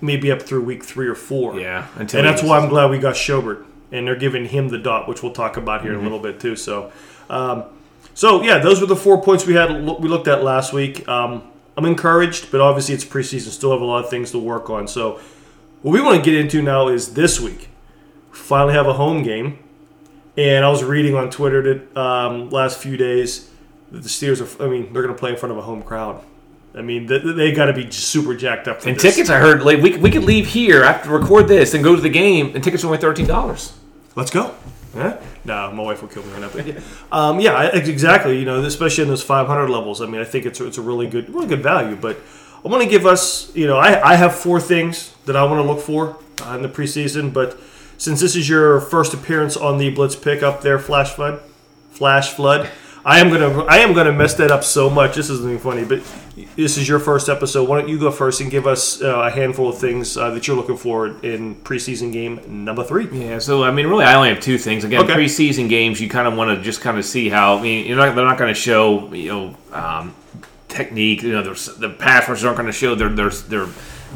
maybe 0.00 0.30
up 0.30 0.42
through 0.42 0.62
week 0.62 0.84
three 0.84 1.08
or 1.08 1.14
four. 1.14 1.58
Yeah, 1.58 1.86
and 1.98 2.08
that's 2.08 2.42
why 2.42 2.58
I'm 2.58 2.68
glad 2.68 2.90
we 2.90 2.98
got 2.98 3.14
Schobert, 3.16 3.64
and 3.90 4.06
they're 4.06 4.14
giving 4.16 4.46
him 4.46 4.68
the 4.68 4.78
dot, 4.78 5.08
which 5.08 5.22
we'll 5.22 5.32
talk 5.32 5.56
about 5.56 5.82
here 5.82 5.92
in 5.94 5.98
a 6.00 6.02
little 6.02 6.20
bit 6.20 6.38
too. 6.38 6.54
So, 6.56 6.92
um, 7.28 7.64
so 8.14 8.42
yeah, 8.42 8.58
those 8.58 8.80
were 8.80 8.86
the 8.86 8.96
four 8.96 9.20
points 9.22 9.44
we 9.46 9.54
had 9.54 9.70
we 10.00 10.08
looked 10.08 10.28
at 10.28 10.44
last 10.44 10.72
week. 10.72 11.06
Um, 11.08 11.42
I'm 11.76 11.84
encouraged, 11.86 12.52
but 12.52 12.60
obviously 12.60 12.94
it's 12.94 13.04
preseason, 13.04 13.48
still 13.48 13.72
have 13.72 13.80
a 13.80 13.84
lot 13.84 14.04
of 14.04 14.10
things 14.10 14.30
to 14.32 14.38
work 14.38 14.68
on. 14.70 14.86
So, 14.86 15.20
what 15.80 15.92
we 15.92 16.00
want 16.00 16.22
to 16.22 16.30
get 16.30 16.38
into 16.38 16.62
now 16.62 16.88
is 16.88 17.14
this 17.14 17.40
week. 17.40 17.70
Finally 18.30 18.74
have 18.74 18.86
a 18.86 18.92
home 18.92 19.22
game, 19.22 19.58
and 20.36 20.64
I 20.64 20.68
was 20.70 20.82
reading 20.82 21.14
on 21.14 21.30
Twitter 21.30 21.62
that 21.74 21.96
um, 22.00 22.50
last 22.50 22.78
few 22.78 22.96
days 22.96 23.50
that 23.90 24.02
the 24.02 24.08
Steelers 24.08 24.40
are. 24.60 24.64
I 24.64 24.68
mean, 24.68 24.92
they're 24.92 25.02
going 25.02 25.14
to 25.14 25.18
play 25.18 25.30
in 25.30 25.36
front 25.36 25.52
of 25.52 25.58
a 25.58 25.62
home 25.62 25.82
crowd. 25.82 26.24
I 26.74 26.80
mean, 26.80 27.06
they, 27.06 27.18
they 27.18 27.52
got 27.52 27.66
to 27.66 27.74
be 27.74 27.90
super 27.90 28.34
jacked 28.34 28.66
up 28.66 28.80
for 28.80 28.88
And 28.88 28.96
this. 28.96 29.02
tickets, 29.02 29.28
I 29.28 29.38
heard, 29.38 29.62
like, 29.62 29.82
we, 29.82 29.98
we 29.98 30.10
could 30.10 30.24
leave 30.24 30.46
here 30.46 30.84
after 30.84 31.10
record 31.10 31.46
this 31.46 31.74
and 31.74 31.84
go 31.84 31.94
to 31.94 32.00
the 32.00 32.08
game, 32.08 32.54
and 32.54 32.64
tickets 32.64 32.82
are 32.82 32.86
only 32.86 32.98
thirteen 32.98 33.26
dollars. 33.26 33.74
Let's 34.16 34.30
go. 34.30 34.54
Yeah. 34.94 35.18
No, 35.44 35.70
my 35.72 35.82
wife 35.82 36.02
will 36.02 36.08
kill 36.08 36.22
me 36.24 36.32
right 36.32 36.40
now. 36.54 36.62
Yeah, 36.64 36.80
um, 37.10 37.40
yeah, 37.40 37.68
exactly. 37.74 38.38
You 38.38 38.44
know, 38.44 38.62
especially 38.62 39.02
in 39.02 39.08
those 39.08 39.22
500 39.22 39.68
levels. 39.70 40.02
I 40.02 40.06
mean, 40.06 40.20
I 40.20 40.24
think 40.24 40.44
it's 40.44 40.60
a, 40.60 40.66
it's 40.66 40.76
a 40.76 40.82
really 40.82 41.06
good, 41.06 41.30
really 41.30 41.46
good 41.46 41.62
value. 41.62 41.96
But 41.96 42.18
I 42.62 42.68
want 42.68 42.82
to 42.84 42.88
give 42.88 43.06
us, 43.06 43.54
you 43.56 43.66
know, 43.66 43.78
I, 43.78 44.10
I 44.12 44.14
have 44.16 44.34
four 44.34 44.60
things 44.60 45.14
that 45.24 45.34
I 45.34 45.44
want 45.44 45.62
to 45.64 45.72
look 45.72 45.80
for 45.80 46.18
uh, 46.46 46.56
in 46.56 46.62
the 46.62 46.68
preseason. 46.68 47.32
But 47.32 47.58
since 48.02 48.20
this 48.20 48.34
is 48.34 48.48
your 48.48 48.80
first 48.80 49.14
appearance 49.14 49.56
on 49.56 49.78
the 49.78 49.88
Blitz 49.88 50.16
pick 50.16 50.42
up 50.42 50.60
there, 50.60 50.76
Flash 50.80 51.10
Flood, 51.12 51.40
Flash 51.92 52.32
Flood, 52.32 52.68
I 53.04 53.20
am 53.20 53.30
gonna 53.30 53.64
I 53.64 53.78
am 53.78 53.92
gonna 53.94 54.12
mess 54.12 54.34
that 54.34 54.50
up 54.50 54.64
so 54.64 54.90
much. 54.90 55.14
This 55.14 55.30
isn't 55.30 55.44
even 55.48 55.60
funny, 55.60 55.84
but 55.84 56.02
this 56.56 56.78
is 56.78 56.88
your 56.88 56.98
first 56.98 57.28
episode. 57.28 57.68
Why 57.68 57.80
don't 57.80 57.88
you 57.88 58.00
go 58.00 58.10
first 58.10 58.40
and 58.40 58.50
give 58.50 58.66
us 58.66 59.00
uh, 59.00 59.20
a 59.20 59.30
handful 59.30 59.68
of 59.68 59.78
things 59.78 60.16
uh, 60.16 60.30
that 60.30 60.48
you're 60.48 60.56
looking 60.56 60.76
for 60.76 61.08
in 61.24 61.54
preseason 61.56 62.12
game 62.12 62.64
number 62.64 62.82
three? 62.82 63.08
Yeah, 63.12 63.38
so 63.38 63.62
I 63.62 63.70
mean, 63.70 63.86
really, 63.86 64.04
I 64.04 64.14
only 64.14 64.30
have 64.30 64.40
two 64.40 64.58
things. 64.58 64.82
Again, 64.82 65.04
Okay. 65.04 65.14
preseason 65.14 65.68
games, 65.68 66.00
you 66.00 66.08
kind 66.08 66.26
of 66.26 66.36
want 66.36 66.56
to 66.56 66.62
just 66.62 66.80
kind 66.80 66.98
of 66.98 67.04
see 67.04 67.28
how. 67.28 67.56
I 67.58 67.62
mean, 67.62 67.86
you're 67.86 67.96
not, 67.96 68.16
they're 68.16 68.24
not 68.24 68.38
going 68.38 68.52
to 68.52 68.60
show, 68.60 69.12
you 69.14 69.28
know, 69.28 69.56
um, 69.72 70.14
technique. 70.68 71.22
You 71.22 71.32
know, 71.32 71.42
the 71.42 71.90
pass 71.90 72.28
rushers 72.28 72.44
aren't 72.44 72.56
going 72.56 72.66
to 72.66 72.72
show 72.72 72.96
their 72.96 73.08
their 73.08 73.30
their 73.30 73.66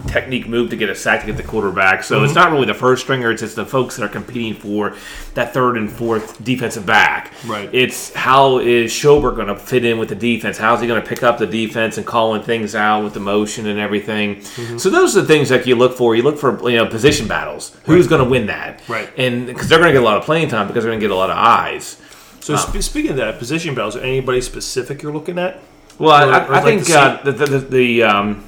technique 0.07 0.47
move 0.49 0.71
to 0.71 0.77
get 0.77 0.89
a 0.89 0.95
sack 0.95 1.21
to 1.21 1.27
get 1.27 1.37
the 1.37 1.43
quarterback. 1.43 2.05
So 2.05 2.17
Mm-hmm. 2.17 2.25
it's 2.27 2.35
not 2.35 2.53
really 2.53 2.67
the 2.67 2.75
first 2.75 3.03
stringer. 3.03 3.31
It's 3.31 3.43
just 3.43 3.57
the 3.57 3.67
folks 3.67 3.97
that 3.97 4.05
are 4.05 4.09
competing 4.09 4.55
for 4.55 4.95
that 5.35 5.53
third 5.53 5.77
and 5.77 5.91
fourth 5.91 6.43
defensive 6.45 6.87
back. 6.87 7.33
Right. 7.47 7.69
It's 7.73 8.13
how 8.15 8.59
is 8.59 8.93
Schobert 8.93 9.37
going 9.37 9.49
to 9.49 9.57
fit 9.57 9.85
in 9.85 9.99
with 9.99 10.09
the 10.09 10.15
defense? 10.15 10.59
How's 10.59 10.81
he 10.81 10.87
going 10.87 11.03
to 11.03 11.09
pick 11.09 11.23
up 11.23 11.39
the 11.39 11.47
defense 11.47 11.99
and 11.99 12.07
calling 12.07 12.43
things 12.43 12.75
out 12.75 13.05
with 13.05 13.15
the 13.15 13.21
motion 13.21 13.67
and 13.67 13.79
everything? 13.79 14.37
Mm-hmm. 14.37 14.79
So 14.79 14.91
those 14.91 15.17
are 15.17 15.21
the 15.23 15.27
things 15.27 15.49
that 15.49 15.67
you 15.67 15.75
look 15.77 15.97
for. 15.97 16.15
You 16.17 16.23
look 16.23 16.39
for 16.39 16.71
you 16.71 16.77
know 16.77 16.87
position 16.87 17.27
battles. 17.29 17.77
Who's 17.87 18.07
going 18.07 18.23
to 18.25 18.29
win 18.31 18.47
that? 18.47 18.81
Right. 18.89 19.11
And 19.19 19.47
because 19.47 19.69
they're 19.69 19.79
going 19.79 19.89
to 19.91 19.95
get 19.95 20.03
a 20.03 20.05
lot 20.07 20.17
of 20.19 20.25
playing 20.25 20.49
time 20.49 20.67
because 20.69 20.85
they're 20.85 20.91
going 20.93 21.01
to 21.01 21.05
get 21.05 21.11
a 21.13 21.17
lot 21.17 21.31
of 21.31 21.37
eyes. 21.37 22.01
So 22.41 22.55
sp- 22.55 22.79
speaking 22.81 23.11
of 23.11 23.17
that, 23.17 23.39
position 23.39 23.75
battles, 23.75 23.97
anybody 23.97 24.41
specific 24.41 25.03
you're 25.03 25.13
looking 25.13 25.39
at? 25.39 25.61
Well, 25.99 26.13
I, 26.13 26.25
Or- 26.25 26.33
I, 26.33 26.47
or 26.47 26.53
I 26.55 26.61
like 26.61 26.65
think 26.65 26.87
the 26.87 26.99
uh, 26.99 27.23
the, 27.25 27.33
the, 27.33 27.47
the, 27.47 27.59
the 27.59 28.03
um, 28.05 28.45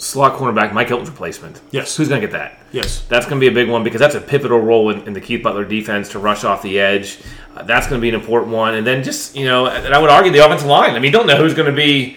slot 0.00 0.38
cornerback 0.38 0.72
Mike 0.72 0.88
Hilton's 0.88 1.10
replacement. 1.10 1.60
Yes. 1.70 1.96
Who's 1.96 2.08
going 2.08 2.20
to 2.20 2.26
get 2.26 2.32
that? 2.32 2.58
Yes. 2.72 3.04
That's 3.08 3.26
going 3.26 3.40
to 3.40 3.44
be 3.44 3.48
a 3.48 3.54
big 3.54 3.68
one 3.68 3.84
because 3.84 4.00
that's 4.00 4.14
a 4.14 4.20
pivotal 4.20 4.58
role 4.58 4.90
in, 4.90 5.02
in 5.06 5.12
the 5.12 5.20
Keith 5.20 5.42
Butler 5.42 5.64
defense 5.64 6.08
to 6.10 6.18
rush 6.18 6.42
off 6.42 6.62
the 6.62 6.80
edge. 6.80 7.20
Uh, 7.54 7.62
that's 7.62 7.86
going 7.86 8.00
to 8.00 8.02
be 8.02 8.08
an 8.08 8.14
important 8.14 8.52
one. 8.52 8.74
And 8.74 8.86
then 8.86 9.02
just, 9.02 9.36
you 9.36 9.44
know, 9.44 9.66
and 9.66 9.94
I 9.94 9.98
would 9.98 10.10
argue 10.10 10.32
the 10.32 10.44
offensive 10.44 10.66
line. 10.66 10.90
I 10.90 10.94
mean, 10.94 11.04
you 11.04 11.10
don't 11.10 11.26
know 11.26 11.36
who's 11.36 11.54
going 11.54 11.70
to 11.70 11.76
be. 11.76 12.16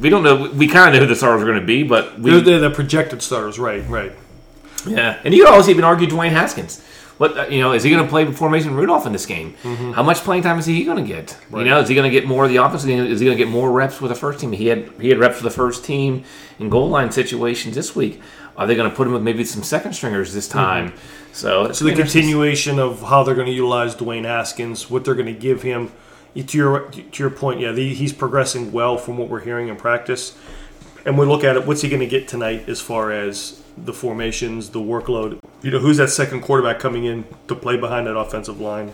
We 0.00 0.08
don't 0.08 0.22
know. 0.22 0.50
We 0.50 0.66
kind 0.68 0.88
of 0.88 0.94
know 0.94 1.00
who 1.00 1.06
the 1.06 1.14
stars 1.14 1.42
are 1.42 1.44
going 1.44 1.60
to 1.60 1.66
be, 1.66 1.82
but 1.82 2.18
we. 2.18 2.30
They're, 2.30 2.40
they're 2.40 2.60
the 2.60 2.70
projected 2.70 3.22
starters, 3.22 3.58
right? 3.58 3.86
Right. 3.88 4.12
Yeah, 4.86 5.20
and 5.22 5.32
you 5.32 5.44
could 5.44 5.52
also 5.52 5.70
even 5.70 5.84
argue 5.84 6.08
Dwayne 6.08 6.30
Haskins. 6.30 6.84
What 7.18 7.36
uh, 7.38 7.46
you 7.48 7.60
know 7.60 7.72
is 7.72 7.82
he 7.82 7.90
going 7.90 8.02
to 8.02 8.08
play 8.08 8.24
before 8.24 8.48
Mason 8.50 8.74
Rudolph 8.74 9.06
in 9.06 9.12
this 9.12 9.26
game? 9.26 9.54
How 9.94 10.02
much 10.02 10.18
playing 10.18 10.42
time 10.42 10.58
is 10.58 10.66
he 10.66 10.84
going 10.84 11.04
to 11.04 11.08
get? 11.08 11.36
You 11.50 11.56
Mm-hmm. 11.56 11.68
Know, 11.68 11.80
is 11.80 11.88
he 11.88 11.94
going 11.94 12.10
to 12.10 12.20
get 12.20 12.26
more 12.26 12.44
of 12.44 12.50
the 12.50 12.56
offense? 12.56 12.84
Is 12.84 13.20
he 13.20 13.26
going 13.26 13.36
to 13.38 13.44
get 13.44 13.48
more 13.48 13.70
reps 13.70 14.00
with 14.00 14.10
the 14.10 14.14
first 14.16 14.40
team? 14.40 14.52
He 14.52 14.66
had 14.66 14.88
he 15.00 15.08
had 15.08 15.18
reps 15.18 15.36
for 15.36 15.44
the 15.44 15.50
first 15.50 15.84
team 15.84 16.24
in 16.58 16.68
goal 16.68 16.88
line 16.88 17.12
situations 17.12 17.74
this 17.74 17.94
week. 17.94 18.20
Are 18.56 18.66
they 18.66 18.74
going 18.74 18.90
to 18.90 18.94
put 18.94 19.06
him 19.06 19.14
with 19.14 19.22
maybe 19.22 19.44
some 19.44 19.62
second 19.62 19.94
stringers 19.94 20.34
this 20.34 20.46
time? 20.48 20.92
So, 21.32 21.64
it's 21.64 21.70
Mm-hmm. 21.70 21.72
So 21.72 21.84
the 21.84 21.90
gonna 21.92 22.02
continuation 22.02 22.78
of 22.78 23.02
how 23.02 23.22
they're 23.22 23.34
going 23.34 23.46
to 23.46 23.52
utilize 23.52 23.94
Dwayne 23.94 24.24
Haskins, 24.24 24.90
what 24.90 25.04
they're 25.04 25.14
going 25.14 25.26
to 25.26 25.40
give 25.40 25.62
him. 25.62 25.92
To 26.34 26.56
your 26.58 26.88
to 26.90 27.22
your 27.22 27.30
point, 27.30 27.60
yeah, 27.60 27.72
the, 27.72 27.92
he's 27.94 28.12
progressing 28.12 28.72
well 28.72 28.96
from 28.98 29.16
what 29.18 29.28
we're 29.28 29.40
hearing 29.40 29.68
in 29.68 29.76
practice. 29.76 30.36
And 31.04 31.18
we 31.18 31.26
look 31.26 31.44
at 31.44 31.56
it. 31.56 31.66
What's 31.66 31.82
he 31.82 31.88
going 31.88 32.00
to 32.00 32.06
get 32.06 32.26
tonight 32.28 32.68
as 32.68 32.80
far 32.80 33.12
as 33.12 33.61
the 33.76 33.92
formations, 33.92 34.70
the 34.70 34.80
workload? 34.80 35.38
You 35.62 35.70
know, 35.70 35.78
who's 35.78 35.96
that 35.98 36.08
second 36.10 36.42
quarterback 36.42 36.78
coming 36.78 37.04
in 37.04 37.24
to 37.48 37.54
play 37.54 37.76
behind 37.76 38.06
that 38.06 38.16
offensive 38.16 38.60
line? 38.60 38.92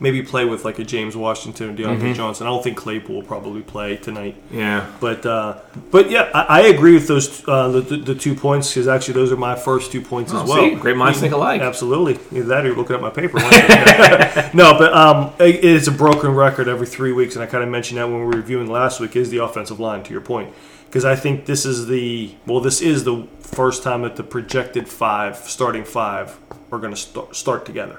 Maybe 0.00 0.20
play 0.22 0.44
with 0.44 0.64
like 0.64 0.80
a 0.80 0.84
James 0.84 1.16
Washington 1.16 1.70
or 1.70 1.72
Diontae 1.74 1.98
Mm-hmm. 2.00 2.12
Johnson. 2.14 2.44
I 2.48 2.50
don't 2.50 2.64
think 2.64 2.76
Claypool 2.76 3.14
will 3.14 3.22
probably 3.22 3.62
play 3.62 3.96
tonight. 3.98 4.34
Yeah, 4.50 4.90
But 4.98 5.24
uh, 5.24 5.58
but 5.92 6.10
yeah, 6.10 6.28
I, 6.34 6.42
I 6.42 6.60
agree 6.62 6.94
with 6.94 7.06
those 7.06 7.46
uh, 7.46 7.68
the, 7.68 7.80
the, 7.82 7.96
the 7.98 8.14
two 8.16 8.34
points 8.34 8.70
because 8.74 8.88
actually 8.88 9.14
those 9.14 9.30
are 9.30 9.36
my 9.36 9.54
first 9.54 9.92
two 9.92 10.00
points 10.02 10.32
as 10.32 10.40
Oh, 10.40 10.44
well. 10.46 10.70
see? 10.70 10.74
Great 10.74 10.96
minds 10.96 11.20
think 11.20 11.32
alike. 11.32 11.60
Absolutely, 11.60 12.14
either 12.36 12.48
that 12.48 12.64
or 12.64 12.68
you're 12.68 12.76
looking 12.76 12.96
at 12.96 13.00
my 13.02 13.10
paper. 13.10 13.38
no, 14.54 14.76
but 14.76 14.92
um, 14.92 15.32
it- 15.38 15.64
it's 15.64 15.86
a 15.86 15.92
broken 15.92 16.32
record 16.34 16.66
every 16.66 16.86
three 16.88 17.12
weeks, 17.12 17.36
and 17.36 17.44
I 17.44 17.46
kind 17.46 17.62
of 17.62 17.70
mentioned 17.70 17.98
that 17.98 18.08
when 18.08 18.18
we 18.20 18.24
were 18.24 18.32
reviewing 18.32 18.68
last 18.68 18.98
week. 18.98 19.14
Is 19.14 19.30
the 19.30 19.38
offensive 19.44 19.78
line 19.78 20.02
to 20.02 20.10
your 20.10 20.20
point? 20.22 20.52
Because 20.92 21.06
I 21.06 21.16
think 21.16 21.46
this 21.46 21.64
is 21.64 21.86
the 21.86 22.34
well, 22.44 22.60
this 22.60 22.82
is 22.82 23.04
the 23.04 23.26
first 23.40 23.82
time 23.82 24.02
that 24.02 24.16
the 24.16 24.22
projected 24.22 24.86
five 24.86 25.38
starting 25.38 25.84
five 25.84 26.38
are 26.70 26.78
going 26.78 26.92
to 26.92 27.00
start, 27.00 27.34
start 27.34 27.64
together. 27.64 27.98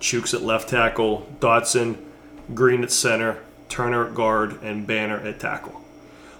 Chuks 0.00 0.34
at 0.34 0.42
left 0.42 0.68
tackle, 0.68 1.28
Dotson, 1.38 1.98
Green 2.52 2.82
at 2.82 2.90
center, 2.90 3.38
Turner 3.68 4.08
at 4.08 4.16
guard, 4.16 4.60
and 4.60 4.88
Banner 4.88 5.18
at 5.18 5.38
tackle. 5.38 5.80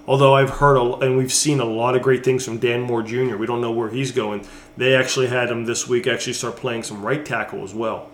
Although 0.08 0.34
I've 0.34 0.50
heard 0.50 0.76
a, 0.76 0.96
and 1.06 1.16
we've 1.16 1.32
seen 1.32 1.60
a 1.60 1.64
lot 1.64 1.94
of 1.94 2.02
great 2.02 2.24
things 2.24 2.44
from 2.44 2.58
Dan 2.58 2.80
Moore 2.80 3.04
Jr. 3.04 3.36
We 3.36 3.46
don't 3.46 3.60
know 3.60 3.70
where 3.70 3.90
he's 3.90 4.10
going. 4.10 4.44
They 4.76 4.96
actually 4.96 5.28
had 5.28 5.52
him 5.52 5.66
this 5.66 5.86
week 5.86 6.08
actually 6.08 6.32
start 6.32 6.56
playing 6.56 6.82
some 6.82 7.00
right 7.00 7.24
tackle 7.24 7.62
as 7.62 7.72
well. 7.72 8.10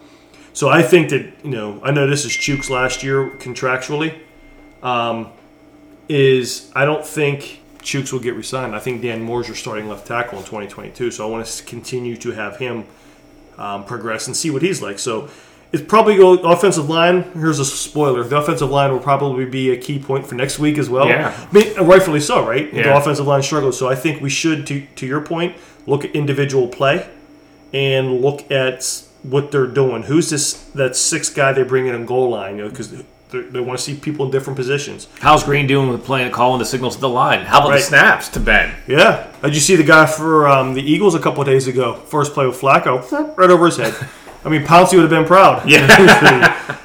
So 0.52 0.68
I 0.68 0.82
think 0.82 1.08
that 1.08 1.22
you 1.42 1.52
know 1.52 1.80
I 1.82 1.90
know 1.90 2.06
this 2.06 2.26
is 2.26 2.32
Chuks 2.32 2.68
last 2.68 3.02
year 3.02 3.30
contractually. 3.30 4.20
Um, 4.82 5.32
is 6.08 6.70
I 6.74 6.84
don't 6.84 7.04
think 7.04 7.62
Chuks 7.78 8.12
will 8.12 8.20
get 8.20 8.34
resigned. 8.34 8.74
I 8.74 8.78
think 8.78 9.02
Dan 9.02 9.22
Moore's 9.22 9.46
your 9.46 9.56
starting 9.56 9.88
left 9.88 10.06
tackle 10.06 10.38
in 10.38 10.44
2022. 10.44 11.10
So 11.10 11.26
I 11.26 11.30
want 11.30 11.46
to 11.46 11.64
continue 11.64 12.16
to 12.18 12.32
have 12.32 12.56
him 12.56 12.84
um, 13.58 13.84
progress 13.84 14.26
and 14.26 14.36
see 14.36 14.50
what 14.50 14.62
he's 14.62 14.82
like. 14.82 14.98
So 14.98 15.28
it's 15.72 15.82
probably 15.82 16.16
go 16.16 16.34
offensive 16.38 16.88
line. 16.88 17.22
Here's 17.32 17.58
a 17.58 17.64
spoiler: 17.64 18.22
the 18.24 18.38
offensive 18.38 18.70
line 18.70 18.92
will 18.92 19.00
probably 19.00 19.44
be 19.44 19.70
a 19.70 19.76
key 19.76 19.98
point 19.98 20.26
for 20.26 20.34
next 20.34 20.58
week 20.58 20.78
as 20.78 20.88
well. 20.88 21.06
Yeah. 21.06 21.34
I 21.36 21.52
mean, 21.52 21.74
rightfully 21.76 22.20
so, 22.20 22.46
right? 22.46 22.72
The 22.72 22.96
offensive 22.96 23.26
line 23.26 23.42
struggles. 23.42 23.78
So 23.78 23.88
I 23.88 23.94
think 23.94 24.22
we 24.22 24.30
should, 24.30 24.66
to 24.68 24.86
to 24.86 25.06
your 25.06 25.20
point, 25.20 25.56
look 25.86 26.04
at 26.04 26.14
individual 26.14 26.68
play 26.68 27.08
and 27.72 28.20
look 28.20 28.50
at 28.50 29.04
what 29.22 29.50
they're 29.50 29.66
doing. 29.66 30.04
Who's 30.04 30.30
this 30.30 30.54
that 30.74 30.96
sixth 30.96 31.34
guy 31.34 31.52
they 31.52 31.62
bring 31.64 31.86
in 31.86 31.94
on 31.94 32.06
goal 32.06 32.30
line? 32.30 32.56
You 32.56 32.64
know, 32.64 32.70
because 32.70 33.02
they 33.30 33.60
want 33.60 33.78
to 33.78 33.84
see 33.84 33.94
people 33.96 34.26
in 34.26 34.30
different 34.30 34.56
positions. 34.56 35.08
how's 35.20 35.42
Green 35.44 35.66
doing 35.66 35.88
with 35.90 36.04
playing, 36.04 36.30
calling 36.30 36.58
the 36.58 36.64
signals 36.64 36.94
to 36.94 37.00
the 37.00 37.08
line? 37.08 37.44
How 37.44 37.58
about 37.58 37.70
Right. 37.70 37.76
the 37.78 37.82
snaps 37.84 38.28
to 38.30 38.40
Ben? 38.40 38.74
Yeah. 38.86 39.26
Did 39.42 39.54
you 39.54 39.60
see 39.60 39.74
the 39.76 39.82
guy 39.82 40.06
for 40.06 40.46
um, 40.48 40.74
the 40.74 40.82
Eagles 40.82 41.14
a 41.14 41.18
couple 41.18 41.40
of 41.40 41.46
days 41.46 41.66
ago? 41.66 41.94
First 41.94 42.34
play 42.34 42.46
with 42.46 42.60
Flacco, 42.60 43.36
right 43.36 43.50
over 43.50 43.66
his 43.66 43.76
head. 43.78 43.94
I 44.44 44.48
mean, 44.48 44.62
Pouncey 44.62 44.92
would 44.94 45.02
have 45.02 45.10
been 45.10 45.24
proud. 45.24 45.68
Yeah. 45.68 46.62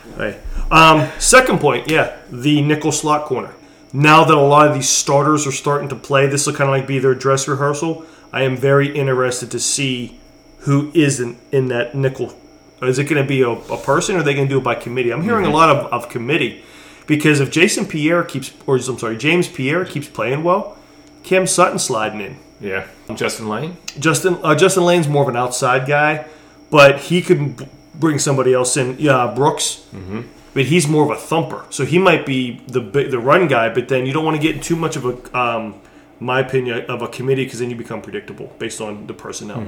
Um, 0.72 1.10
second 1.20 1.60
point, 1.60 1.92
yeah, 1.92 2.16
the 2.32 2.62
nickel 2.62 2.94
slot 2.94 3.26
corner. 3.26 3.54
Now 3.92 4.24
that 4.24 4.34
a 4.38 4.40
lot 4.40 4.70
of 4.70 4.74
these 4.74 4.88
starters 4.88 5.46
are 5.46 5.52
starting 5.52 5.90
to 5.90 5.98
play, 5.98 6.28
this 6.28 6.48
will 6.48 6.54
kind 6.54 6.70
of 6.70 6.78
like 6.78 6.88
be 6.88 6.98
their 6.98 7.14
dress 7.14 7.46
rehearsal. 7.46 8.06
I 8.32 8.44
am 8.44 8.56
very 8.56 8.96
interested 8.98 9.52
to 9.52 9.60
see 9.60 10.18
who 10.60 10.90
isn't 10.94 11.38
in 11.52 11.68
that 11.68 11.94
nickel. 11.94 12.38
Is 12.82 12.98
it 12.98 13.04
going 13.06 13.22
to 13.22 13.28
be 13.28 13.42
a, 13.42 13.50
a 13.50 13.78
person, 13.78 14.16
or 14.16 14.20
are 14.20 14.24
they 14.24 14.34
going 14.34 14.48
to 14.48 14.54
do 14.54 14.58
it 14.58 14.64
by 14.64 14.76
committee? 14.76 15.12
I'm 15.12 15.22
hearing 15.22 15.46
a 15.46 15.52
lot 15.52 15.70
of, 15.70 15.86
of 15.94 16.10
committee 16.10 16.64
because 17.06 17.40
if 17.40 17.52
Jason 17.52 17.86
Pierre 17.86 18.24
keeps, 18.24 18.54
or 18.66 18.76
I'm 18.76 18.98
sorry, 18.98 19.18
James 19.18 19.48
Pierre 19.48 19.86
keeps 19.86 20.08
playing 20.08 20.44
well, 20.44 20.78
Cam 21.24 21.46
Sutton 21.46 21.78
sliding 21.78 22.22
in. 22.22 22.38
Yeah. 22.60 22.88
Justin 23.16 23.50
Layne. 23.50 23.78
Justin 24.00 24.38
uh, 24.44 24.56
Justin 24.56 24.86
Layne's 24.86 25.08
more 25.08 25.24
of 25.24 25.30
an 25.30 25.36
outside 25.36 25.88
guy, 25.88 26.26
but 26.70 27.00
he 27.00 27.22
could 27.22 27.58
b- 27.58 27.68
bring 27.96 28.20
somebody 28.20 28.54
else 28.54 28.78
in. 28.78 28.98
Yeah, 29.00 29.32
Brooks. 29.36 29.86
Mm-hmm. 29.94 30.22
But 30.54 30.66
he's 30.66 30.88
more 30.88 31.06
of 31.06 31.12
a 31.12 31.16
thumper, 31.16 31.66
so 31.70 31.86
he 31.86 31.98
might 31.98 32.26
be 32.26 32.62
the 32.68 32.82
the 32.82 33.20
run 33.20 33.48
guy. 33.48 33.74
But 33.74 33.88
then 33.88 34.06
you 34.06 34.12
don't 34.12 34.26
want 34.26 34.36
to 34.36 34.42
get 34.42 34.62
too 34.62 34.76
much 34.76 34.98
of 34.98 35.06
a, 35.06 35.38
um, 35.38 35.82
my 36.20 36.42
opinion, 36.42 36.86
of 36.90 37.02
a 37.02 37.08
committee 37.08 37.46
because 37.46 37.60
then 37.60 37.70
you 37.70 37.76
become 37.78 38.02
predictable 38.02 38.54
based 38.60 38.82
on 38.82 39.08
the 39.08 39.14
personnel. 39.14 39.66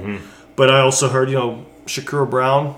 But 0.56 0.70
I 0.70 0.80
also 0.80 1.08
heard, 1.08 1.30
you 1.30 1.36
know, 1.36 1.64
Shakur 1.86 2.28
Brown, 2.28 2.76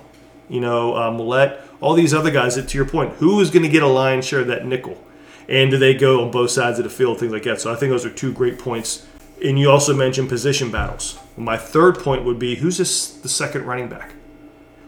you 0.48 0.60
know, 0.60 0.94
uh, 0.94 1.10
Millette, 1.10 1.60
all 1.80 1.94
these 1.94 2.14
other 2.14 2.30
guys. 2.30 2.56
That 2.56 2.68
to 2.68 2.78
your 2.78 2.86
point, 2.86 3.14
who 3.14 3.40
is 3.40 3.50
going 3.50 3.62
to 3.62 3.68
get 3.68 3.82
a 3.82 3.88
lion's 3.88 4.26
share 4.26 4.40
of 4.40 4.46
that 4.48 4.66
nickel? 4.66 5.02
And 5.48 5.70
do 5.70 5.78
they 5.78 5.94
go 5.94 6.24
on 6.24 6.30
both 6.30 6.50
sides 6.50 6.78
of 6.78 6.84
the 6.84 6.90
field, 6.90 7.20
things 7.20 7.32
like 7.32 7.44
that? 7.44 7.60
So 7.60 7.72
I 7.72 7.76
think 7.76 7.90
those 7.90 8.04
are 8.04 8.10
two 8.10 8.32
great 8.32 8.58
points. 8.58 9.06
And 9.44 9.58
you 9.58 9.70
also 9.70 9.94
mentioned 9.94 10.28
position 10.28 10.72
battles. 10.72 11.18
My 11.36 11.56
third 11.56 11.98
point 11.98 12.24
would 12.24 12.38
be 12.38 12.56
who's 12.56 12.78
this, 12.78 13.08
the 13.08 13.28
second 13.28 13.64
running 13.64 13.88
back? 13.88 14.14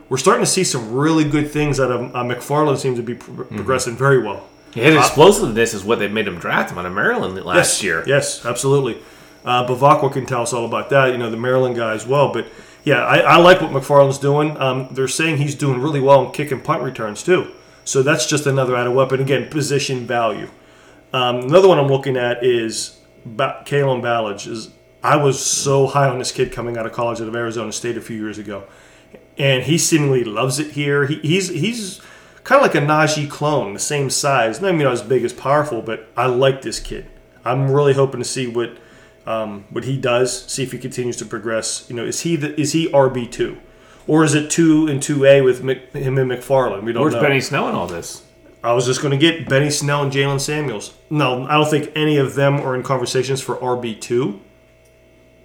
We're 0.08 0.16
starting 0.16 0.44
to 0.44 0.50
see 0.50 0.64
some 0.64 0.94
really 0.94 1.28
good 1.28 1.50
things 1.50 1.78
out 1.78 1.90
of 1.90 2.14
uh, 2.14 2.24
McFarland. 2.24 2.78
Seems 2.78 2.96
to 2.96 3.02
be 3.02 3.14
pro- 3.14 3.44
progressing 3.44 3.94
very 3.94 4.22
well. 4.22 4.48
His 4.72 4.96
explosiveness 4.96 5.74
is 5.74 5.84
what 5.84 5.98
they 5.98 6.08
made 6.08 6.26
him 6.26 6.38
draft 6.38 6.70
him 6.72 6.78
out 6.78 6.86
of 6.86 6.92
Maryland 6.92 7.34
last 7.44 7.56
yes, 7.56 7.82
year. 7.82 8.04
Yes, 8.06 8.44
absolutely. 8.44 9.02
Uh, 9.44 9.66
Bavakwa 9.66 10.12
can 10.12 10.26
tell 10.26 10.42
us 10.42 10.52
all 10.52 10.64
about 10.64 10.90
that. 10.90 11.12
You 11.12 11.18
know, 11.18 11.30
the 11.30 11.36
Maryland 11.36 11.76
guy 11.76 11.92
as 11.94 12.06
well. 12.06 12.32
But 12.32 12.46
yeah, 12.88 13.04
I, 13.04 13.18
I 13.18 13.36
like 13.36 13.60
what 13.60 13.70
McFarland's 13.70 14.18
doing. 14.18 14.56
Um, 14.56 14.88
they're 14.90 15.08
saying 15.08 15.36
he's 15.36 15.54
doing 15.54 15.78
really 15.80 16.00
well 16.00 16.24
in 16.24 16.32
kick 16.32 16.50
and 16.50 16.64
punt 16.64 16.82
returns 16.82 17.22
too. 17.22 17.52
So 17.84 18.02
that's 18.02 18.26
just 18.26 18.46
another 18.46 18.74
added 18.74 18.92
weapon. 18.92 19.20
Again, 19.20 19.50
position 19.50 20.06
value. 20.06 20.48
Um, 21.12 21.40
another 21.40 21.68
one 21.68 21.78
I'm 21.78 21.88
looking 21.88 22.16
at 22.16 22.42
is 22.42 22.98
ba- 23.26 23.62
Kalen 23.66 24.00
Ballage. 24.00 24.46
Is 24.46 24.70
I 25.02 25.16
was 25.16 25.44
so 25.44 25.86
high 25.86 26.08
on 26.08 26.18
this 26.18 26.32
kid 26.32 26.50
coming 26.50 26.78
out 26.78 26.86
of 26.86 26.92
college 26.92 27.20
out 27.20 27.28
of 27.28 27.36
Arizona 27.36 27.72
State 27.72 27.98
a 27.98 28.00
few 28.00 28.16
years 28.16 28.38
ago, 28.38 28.64
and 29.36 29.64
he 29.64 29.76
seemingly 29.76 30.24
loves 30.24 30.58
it 30.58 30.72
here. 30.72 31.06
He, 31.06 31.16
he's 31.16 31.48
he's 31.48 32.00
kind 32.44 32.58
of 32.58 32.62
like 32.62 32.74
a 32.74 32.86
Najee 32.86 33.28
clone, 33.28 33.74
the 33.74 33.78
same 33.78 34.08
size. 34.08 34.62
Not 34.62 34.72
maybe 34.72 34.84
not 34.84 34.94
as 34.94 35.02
big 35.02 35.24
as 35.24 35.34
powerful, 35.34 35.82
but 35.82 36.08
I 36.16 36.24
like 36.24 36.62
this 36.62 36.80
kid. 36.80 37.06
I'm 37.44 37.70
really 37.70 37.92
hoping 37.92 38.20
to 38.20 38.24
see 38.24 38.46
what 38.46 38.78
um, 39.28 39.64
what 39.70 39.84
he 39.84 39.96
does. 39.96 40.46
See 40.50 40.62
if 40.62 40.72
he 40.72 40.78
continues 40.78 41.16
to 41.18 41.26
progress. 41.26 41.86
You 41.88 41.96
know, 41.96 42.04
is 42.04 42.22
he 42.22 42.36
the, 42.36 42.58
is 42.60 42.72
he 42.72 42.88
RB 42.88 43.30
two, 43.30 43.58
or 44.06 44.24
is 44.24 44.34
it 44.34 44.50
two 44.50 44.86
and 44.88 45.02
two 45.02 45.24
A 45.24 45.42
with 45.42 45.62
Mc, 45.62 45.92
him 45.92 46.18
and 46.18 46.30
McFarland? 46.30 46.82
We 46.84 46.92
don't 46.92 47.02
Where's 47.02 47.14
know. 47.14 47.20
Benny 47.20 47.40
Snell 47.40 47.68
in 47.68 47.74
all 47.74 47.86
this? 47.86 48.24
I 48.64 48.72
was 48.72 48.86
just 48.86 49.00
going 49.02 49.12
to 49.12 49.18
get 49.18 49.48
Benny 49.48 49.70
Snell 49.70 50.02
and 50.02 50.12
Jaylen 50.12 50.40
Samuels. 50.40 50.94
No, 51.10 51.44
I 51.46 51.52
don't 51.54 51.68
think 51.70 51.92
any 51.94 52.16
of 52.16 52.34
them 52.34 52.54
are 52.56 52.74
in 52.74 52.82
conversations 52.82 53.40
for 53.40 53.56
RB 53.56 54.00
two, 54.00 54.40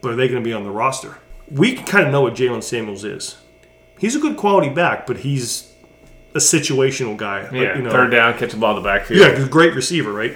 but 0.02 0.14
are 0.14 0.16
they 0.16 0.28
going 0.28 0.42
to 0.42 0.48
be 0.48 0.54
on 0.54 0.64
the 0.64 0.72
roster? 0.72 1.18
We 1.52 1.74
can 1.76 1.86
kind 1.86 2.06
of 2.08 2.12
know 2.12 2.22
what 2.22 2.34
Jaylen 2.34 2.64
Samuels 2.64 3.04
is. 3.04 3.38
He's 4.00 4.16
a 4.16 4.20
good 4.20 4.38
quality 4.38 4.70
back, 4.70 5.06
but 5.06 5.18
he's 5.18 5.72
a 6.34 6.40
situational 6.40 7.16
guy. 7.16 7.44
Like, 7.44 7.52
Yeah, 7.52 7.78
you 7.78 7.84
know, 7.84 7.92
third 7.92 8.10
down, 8.12 8.38
catch 8.38 8.52
the 8.52 8.58
ball 8.58 8.76
in 8.76 8.82
the 8.82 8.88
backfield. 8.90 9.20
yeah, 9.22 9.36
he's 9.36 9.46
a 9.46 9.50
great 9.50 9.76
receiver, 9.76 10.12
right? 10.12 10.36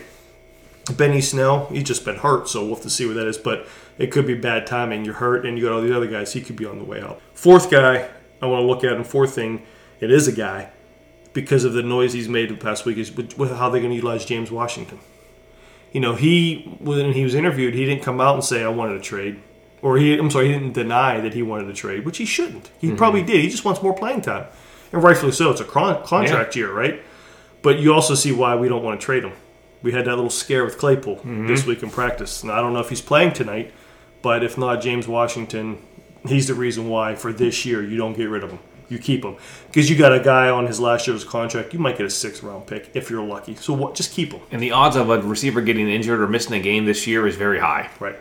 Benny 0.93 1.21
Snell, 1.21 1.67
he's 1.67 1.83
just 1.83 2.05
been 2.05 2.17
hurt, 2.17 2.49
so 2.49 2.61
we'll 2.61 2.75
have 2.75 2.83
to 2.83 2.89
see 2.89 3.05
where 3.05 3.15
that 3.15 3.27
is. 3.27 3.37
But 3.37 3.67
it 3.97 4.11
could 4.11 4.27
be 4.27 4.35
bad 4.35 4.67
timing. 4.67 5.05
You're 5.05 5.15
hurt, 5.15 5.45
and 5.45 5.57
you 5.57 5.65
got 5.65 5.73
all 5.73 5.81
these 5.81 5.91
other 5.91 6.07
guys. 6.07 6.33
He 6.33 6.41
could 6.41 6.55
be 6.55 6.65
on 6.65 6.77
the 6.77 6.85
way 6.85 7.01
out. 7.01 7.21
Fourth 7.33 7.69
guy 7.71 8.09
I 8.41 8.45
want 8.45 8.61
to 8.61 8.67
look 8.67 8.83
at, 8.83 8.93
and 8.93 9.05
fourth 9.05 9.33
thing, 9.33 9.63
it 9.99 10.11
is 10.11 10.27
a 10.27 10.31
guy 10.31 10.71
because 11.33 11.63
of 11.63 11.73
the 11.73 11.83
noise 11.83 12.13
he's 12.13 12.27
made 12.27 12.49
the 12.49 12.55
past 12.55 12.85
week 12.85 12.97
is 12.97 13.15
with, 13.15 13.51
how 13.51 13.69
they're 13.69 13.79
going 13.81 13.91
to 13.91 13.95
utilize 13.95 14.25
James 14.25 14.49
Washington. 14.49 14.99
You 15.91 16.01
know, 16.01 16.15
he 16.15 16.77
when 16.79 17.13
he 17.13 17.23
was 17.23 17.35
interviewed, 17.35 17.73
he 17.73 17.85
didn't 17.85 18.03
come 18.03 18.19
out 18.19 18.35
and 18.35 18.43
say 18.43 18.63
I 18.63 18.69
wanted 18.69 18.95
to 18.95 19.01
trade, 19.01 19.41
or 19.81 19.97
he 19.97 20.17
I'm 20.17 20.29
sorry, 20.29 20.47
he 20.47 20.53
didn't 20.53 20.73
deny 20.73 21.19
that 21.21 21.33
he 21.33 21.43
wanted 21.43 21.65
to 21.65 21.73
trade, 21.73 22.05
which 22.05 22.17
he 22.17 22.25
shouldn't. 22.25 22.71
He 22.79 22.87
mm-hmm. 22.87 22.97
probably 22.97 23.23
did. 23.23 23.41
He 23.41 23.49
just 23.49 23.65
wants 23.65 23.81
more 23.81 23.93
playing 23.93 24.21
time, 24.21 24.47
and 24.91 25.03
rightfully 25.03 25.31
so. 25.31 25.51
It's 25.51 25.61
a 25.61 25.65
con- 25.65 26.03
contract 26.03 26.55
year, 26.55 26.71
right? 26.71 27.01
But 27.61 27.79
you 27.79 27.93
also 27.93 28.15
see 28.15 28.31
why 28.31 28.55
we 28.55 28.67
don't 28.67 28.83
want 28.83 28.99
to 28.99 29.05
trade 29.05 29.23
him. 29.23 29.33
We 29.81 29.91
had 29.91 30.05
that 30.05 30.15
little 30.15 30.29
scare 30.29 30.63
with 30.65 30.77
Claypool 30.77 31.17
mm-hmm. 31.17 31.47
this 31.47 31.65
week 31.65 31.83
in 31.83 31.89
practice. 31.89 32.43
And 32.43 32.51
I 32.51 32.61
don't 32.61 32.73
know 32.73 32.79
if 32.79 32.89
he's 32.89 33.01
playing 33.01 33.33
tonight, 33.33 33.73
but 34.21 34.43
if 34.43 34.57
not, 34.57 34.81
James 34.81 35.07
Washington, 35.07 35.79
he's 36.27 36.47
the 36.47 36.53
reason 36.53 36.89
why 36.89 37.15
for 37.15 37.31
this 37.31 37.65
year 37.65 37.83
you 37.83 37.97
don't 37.97 38.15
get 38.15 38.29
rid 38.29 38.43
of 38.43 38.51
him. 38.51 38.59
You 38.89 38.99
keep 38.99 39.25
him 39.25 39.35
because 39.65 39.89
you 39.89 39.97
got 39.97 40.13
a 40.13 40.19
guy 40.19 40.49
on 40.49 40.65
his 40.65 40.79
last 40.79 41.07
year's 41.07 41.25
contract. 41.25 41.73
You 41.73 41.79
might 41.79 41.97
get 41.97 42.05
a 42.05 42.09
sixth 42.09 42.41
round 42.41 42.67
pick 42.67 42.89
if 42.93 43.09
you're 43.09 43.21
lucky. 43.21 43.55
So 43.55 43.73
what? 43.73 43.95
Just 43.95 44.13
keep 44.13 44.31
him. 44.31 44.41
And 44.49 44.61
the 44.61 44.71
odds 44.71 44.95
of 44.95 45.09
a 45.09 45.21
receiver 45.21 45.61
getting 45.61 45.89
injured 45.89 46.21
or 46.21 46.27
missing 46.27 46.53
a 46.53 46.61
game 46.61 46.85
this 46.85 47.05
year 47.05 47.27
is 47.27 47.35
very 47.35 47.59
high. 47.59 47.89
Right. 47.99 48.15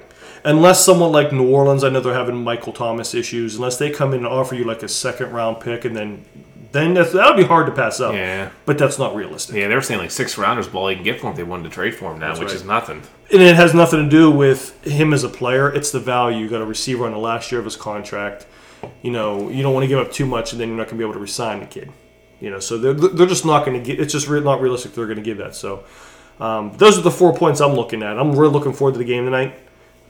Unless 0.45 0.85
someone 0.85 1.13
like 1.13 1.33
New 1.33 1.49
Orleans, 1.49 1.85
I 1.85 1.89
know 1.89 2.01
they're 2.01 2.15
having 2.15 2.43
Michael 2.43 2.73
Thomas 2.73 3.15
issues. 3.15 3.57
Unless 3.57 3.79
they 3.79 3.91
come 3.91 4.13
in 4.13 4.19
and 4.19 4.27
offer 4.27 4.57
you 4.57 4.65
like 4.65 4.83
a 4.83 4.89
second 4.89 5.31
round 5.31 5.61
pick, 5.61 5.85
and 5.85 5.97
then 5.97 6.25
then 6.77 6.95
that's, 6.95 7.13
that'll 7.13 7.37
be 7.37 7.45
hard 7.45 7.67
to 7.67 7.73
pass 7.73 7.99
up. 8.01 8.15
Yeah. 8.15 8.51
But 8.65 8.79
that's 8.79 8.99
not 8.99 9.15
realistic. 9.15 9.57
Yeah, 9.57 9.69
they 9.69 9.75
were 9.75 9.83
saying 9.83 10.01
like 10.01 10.11
six 10.11 10.39
rounders 10.39 10.69
ball 10.69 10.91
you 10.91 10.97
can 10.97 11.05
get 11.05 11.21
for 11.21 11.27
him 11.27 11.33
if 11.33 11.37
they 11.37 11.43
wanted 11.43 11.65
to 11.65 11.71
trade 11.71 11.95
for 11.95 12.13
him 12.13 12.19
now, 12.19 12.33
which 12.33 12.49
right. 12.49 12.53
is 12.53 12.65
nothing. 12.65 13.03
And 13.33 13.43
it 13.43 13.57
has 13.57 13.75
nothing 13.75 14.05
to 14.05 14.09
do 14.09 14.31
with 14.31 14.85
him 14.85 15.13
as 15.13 15.25
a 15.25 15.29
player. 15.29 15.73
It's 15.73 15.91
the 15.91 16.01
value. 16.01 16.39
You 16.39 16.49
got 16.49 16.61
a 16.61 16.67
receiver 16.67 17.07
on 17.07 17.13
the 17.13 17.19
last 17.19 17.51
year 17.51 17.59
of 17.59 17.65
his 17.65 17.77
contract. 17.77 18.47
You 19.03 19.11
know, 19.11 19.49
you 19.49 19.63
don't 19.63 19.75
want 19.75 19.85
to 19.85 19.89
give 19.89 19.99
up 19.99 20.13
too 20.13 20.27
much, 20.27 20.53
and 20.53 20.61
then 20.61 20.69
you're 20.69 20.77
not 20.77 20.85
going 20.85 20.97
to 20.97 20.99
be 20.99 21.05
able 21.05 21.15
to 21.15 21.21
resign 21.21 21.61
the 21.61 21.67
kid. 21.67 21.93
You 22.41 22.51
know, 22.51 22.61
so 22.61 22.79
they're, 22.79 22.93
they're 22.93 23.27
just 23.27 23.47
not 23.47 23.65
going 23.65 23.83
to 23.83 23.85
get. 23.85 23.99
It's 23.99 24.13
just 24.13 24.29
not 24.29 24.61
realistic. 24.61 24.93
They're 24.93 25.07
going 25.07 25.17
to 25.17 25.23
give 25.23 25.39
that. 25.39 25.55
So 25.55 25.85
um, 26.39 26.77
those 26.77 26.99
are 26.99 27.03
the 27.03 27.11
four 27.11 27.35
points 27.35 27.61
I'm 27.61 27.73
looking 27.73 28.03
at. 28.03 28.19
I'm 28.19 28.37
really 28.37 28.53
looking 28.53 28.73
forward 28.73 28.93
to 28.93 28.99
the 28.99 29.05
game 29.05 29.25
tonight. 29.25 29.59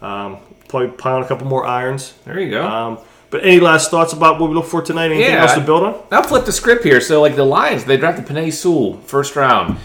Um, 0.02 0.38
probably 0.68 0.88
pile 0.88 1.16
on 1.16 1.22
a 1.22 1.28
couple 1.28 1.46
more 1.46 1.64
irons. 1.64 2.14
There 2.24 2.40
you 2.40 2.50
go. 2.50 2.66
Um, 2.66 2.98
but 3.30 3.42
any 3.44 3.60
last 3.60 3.90
thoughts 3.90 4.12
about 4.12 4.38
what 4.40 4.48
we 4.50 4.54
look 4.56 4.66
for 4.66 4.82
tonight? 4.82 5.06
Anything 5.06 5.32
Yeah, 5.34 5.42
else 5.42 5.54
to 5.54 5.60
build 5.60 5.82
on? 5.82 5.94
I'll 6.10 6.22
flip 6.22 6.44
the 6.44 6.52
script 6.52 6.84
here. 6.84 7.00
So, 7.00 7.20
like 7.20 7.36
the 7.36 7.44
Lions, 7.44 7.84
they 7.84 7.96
drafted 7.96 8.26
Penei 8.26 8.52
Sewell 8.52 8.98
first 9.00 9.34
round. 9.36 9.78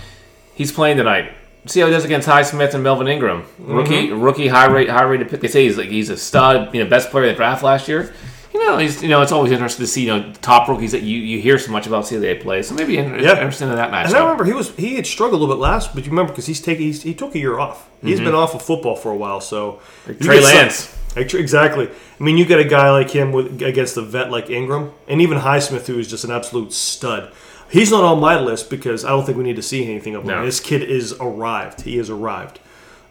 He's 0.54 0.72
playing 0.72 0.98
tonight. 0.98 1.32
See 1.68 1.80
how 1.80 1.86
he 1.88 1.92
does 1.92 2.06
against 2.06 2.28
Highsmith 2.28 2.74
and 2.74 2.84
Melvin 2.84 3.08
Ingram. 3.08 3.46
Rookie, 3.60 4.12
rookie, 4.12 4.48
high 4.48 4.66
rate, 4.66 4.90
high 4.90 5.04
rated 5.04 5.30
pick. 5.30 5.42
They 5.42 5.48
say 5.48 5.64
he's 5.66 5.78
like 5.78 5.90
he's 5.90 6.10
a 6.10 6.18
stud, 6.18 6.74
you 6.74 6.84
know, 6.84 6.90
best 6.90 7.12
player 7.12 7.26
in 7.26 7.30
the 7.30 7.36
draft 7.36 7.62
last 7.64 7.88
year. 7.88 8.14
You 8.54 8.66
know, 8.68 8.78
he's 8.80 9.02
you 9.02 9.08
know, 9.10 9.22
it's 9.22 9.32
always 9.32 9.52
interesting 9.52 9.84
to 9.86 9.88
see 9.92 10.08
you 10.08 10.18
know 10.18 10.34
top 10.42 10.68
rookies 10.68 10.92
that 10.92 11.04
you, 11.04 11.18
you 11.20 11.40
hear 11.40 11.58
so 11.60 11.72
much 11.72 11.86
about 11.88 12.08
see 12.08 12.16
how 12.16 12.22
they 12.22 12.36
play. 12.36 12.64
So 12.64 12.74
maybe 12.76 12.94
Yeah. 12.96 13.04
interested 13.16 13.66
in 13.70 13.76
that 13.76 13.92
match. 13.92 14.08
And 14.08 14.16
I 14.16 14.22
remember 14.24 14.44
he 14.44 14.54
was 14.54 14.76
he 14.76 14.96
had 14.96 15.06
struggled 15.06 15.40
a 15.40 15.42
little 15.44 15.56
bit 15.56 15.62
last, 15.62 15.94
but 15.94 16.04
you 16.04 16.10
remember 16.10 16.32
because 16.32 16.48
he's 16.48 16.60
taking 16.62 16.88
he's, 16.88 17.04
he 17.04 17.14
took 17.14 17.36
a 17.36 17.40
year 17.40 17.60
off. 17.60 17.88
He's 18.02 18.20
been 18.20 18.34
off 18.36 18.56
of 18.56 18.62
football 18.64 18.96
for 18.96 19.12
a 19.12 19.16
while, 19.16 19.40
so 19.40 19.80
Mm-hmm. 20.08 20.24
Trey 20.26 20.42
some- 20.42 20.56
Lance. 20.56 20.92
Like, 20.92 21.01
exactly. 21.16 21.90
I 21.90 22.24
mean, 22.24 22.38
you 22.38 22.46
get 22.46 22.60
a 22.60 22.66
guy 22.66 22.92
like 22.92 23.10
him 23.10 23.32
with 23.32 23.62
against 23.62 23.98
a 23.98 24.02
vet 24.02 24.32
like 24.32 24.50
Ingram, 24.50 24.92
and 25.08 25.22
even 25.22 25.40
Highsmith, 25.40 25.88
who 25.88 26.00
is 26.00 26.08
just 26.10 26.24
an 26.24 26.32
absolute 26.32 26.74
stud. 26.74 27.32
He's 27.70 27.90
not 27.90 28.04
on 28.04 28.20
my 28.20 28.40
list 28.40 28.70
because 28.70 29.06
I 29.06 29.10
don't 29.10 29.26
think 29.26 29.38
we 29.38 29.44
need 29.46 29.56
to 29.56 29.62
see 29.62 29.84
anything 29.84 30.16
of 30.16 30.24
him. 30.24 30.30
No. 30.30 30.46
This 30.46 30.60
kid 30.60 30.84
is 30.84 31.14
arrived. 31.20 31.82
He 31.82 31.98
has 31.98 32.10
arrived. 32.10 32.60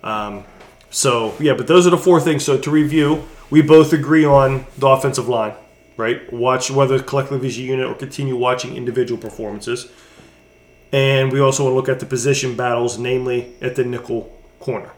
Um, 0.02 0.45
so 0.90 1.35
yeah, 1.40 1.54
but 1.54 1.66
those 1.66 1.87
are 1.87 1.90
the 1.90 1.99
four 1.99 2.21
things. 2.21 2.45
So 2.45 2.59
to 2.59 2.71
review, 2.71 3.25
we 3.49 3.62
both 3.62 3.92
agree 3.92 4.25
on 4.25 4.66
the 4.76 4.88
offensive 4.88 5.28
line, 5.28 5.54
right? 5.97 6.30
Watch 6.33 6.71
whether 6.71 7.02
collectively 7.02 7.49
as 7.49 7.57
a 7.57 7.62
unit 7.62 7.87
or 7.87 7.95
continue 7.95 8.37
watching 8.37 8.76
individual 8.76 9.21
performances. 9.21 9.90
And 10.92 11.33
we 11.33 11.40
also 11.40 11.64
want 11.64 11.73
to 11.73 11.76
look 11.76 11.88
at 11.88 12.00
the 12.00 12.07
position 12.07 12.57
battles, 12.57 12.99
namely 12.99 13.54
at 13.61 13.76
the 13.76 13.85
nickel 13.85 14.37
corner, 14.59 14.90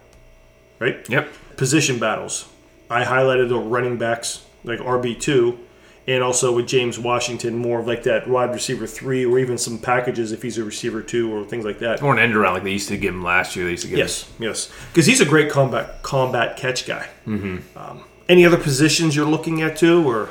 right? 0.78 1.08
Yep. 1.08 1.28
position 1.56 1.98
battles. 1.98 2.48
I 2.92 3.04
highlighted 3.04 3.48
the 3.48 3.58
running 3.58 3.98
backs 3.98 4.44
like 4.64 4.78
RB 4.78 5.18
two, 5.18 5.58
and 6.06 6.22
also 6.22 6.54
with 6.54 6.66
James 6.66 6.98
Washington 6.98 7.56
more 7.56 7.80
of 7.80 7.86
like 7.86 8.02
that 8.04 8.28
wide 8.28 8.52
receiver 8.52 8.86
three, 8.86 9.24
or 9.24 9.38
even 9.38 9.58
some 9.58 9.78
packages 9.78 10.32
if 10.32 10.42
he's 10.42 10.58
a 10.58 10.64
receiver 10.64 11.02
two 11.02 11.32
or 11.32 11.44
things 11.44 11.64
like 11.64 11.78
that. 11.80 12.02
Or 12.02 12.12
an 12.12 12.18
end 12.18 12.36
around 12.36 12.54
like 12.54 12.64
they 12.64 12.72
used 12.72 12.88
to 12.88 12.96
give 12.96 13.14
him 13.14 13.22
last 13.22 13.56
year. 13.56 13.64
They 13.64 13.72
used 13.72 13.84
to 13.84 13.88
give 13.88 13.98
him. 13.98 14.04
Yes, 14.04 14.30
yes, 14.38 14.72
because 14.92 15.06
he's 15.06 15.20
a 15.20 15.24
great 15.24 15.50
combat 15.50 16.02
combat 16.02 16.56
catch 16.56 16.86
guy. 16.86 17.08
Mm-hmm. 17.26 17.78
Um, 17.78 18.04
any 18.28 18.46
other 18.46 18.58
positions 18.58 19.16
you're 19.16 19.26
looking 19.26 19.62
at 19.62 19.76
too, 19.76 20.08
or 20.08 20.28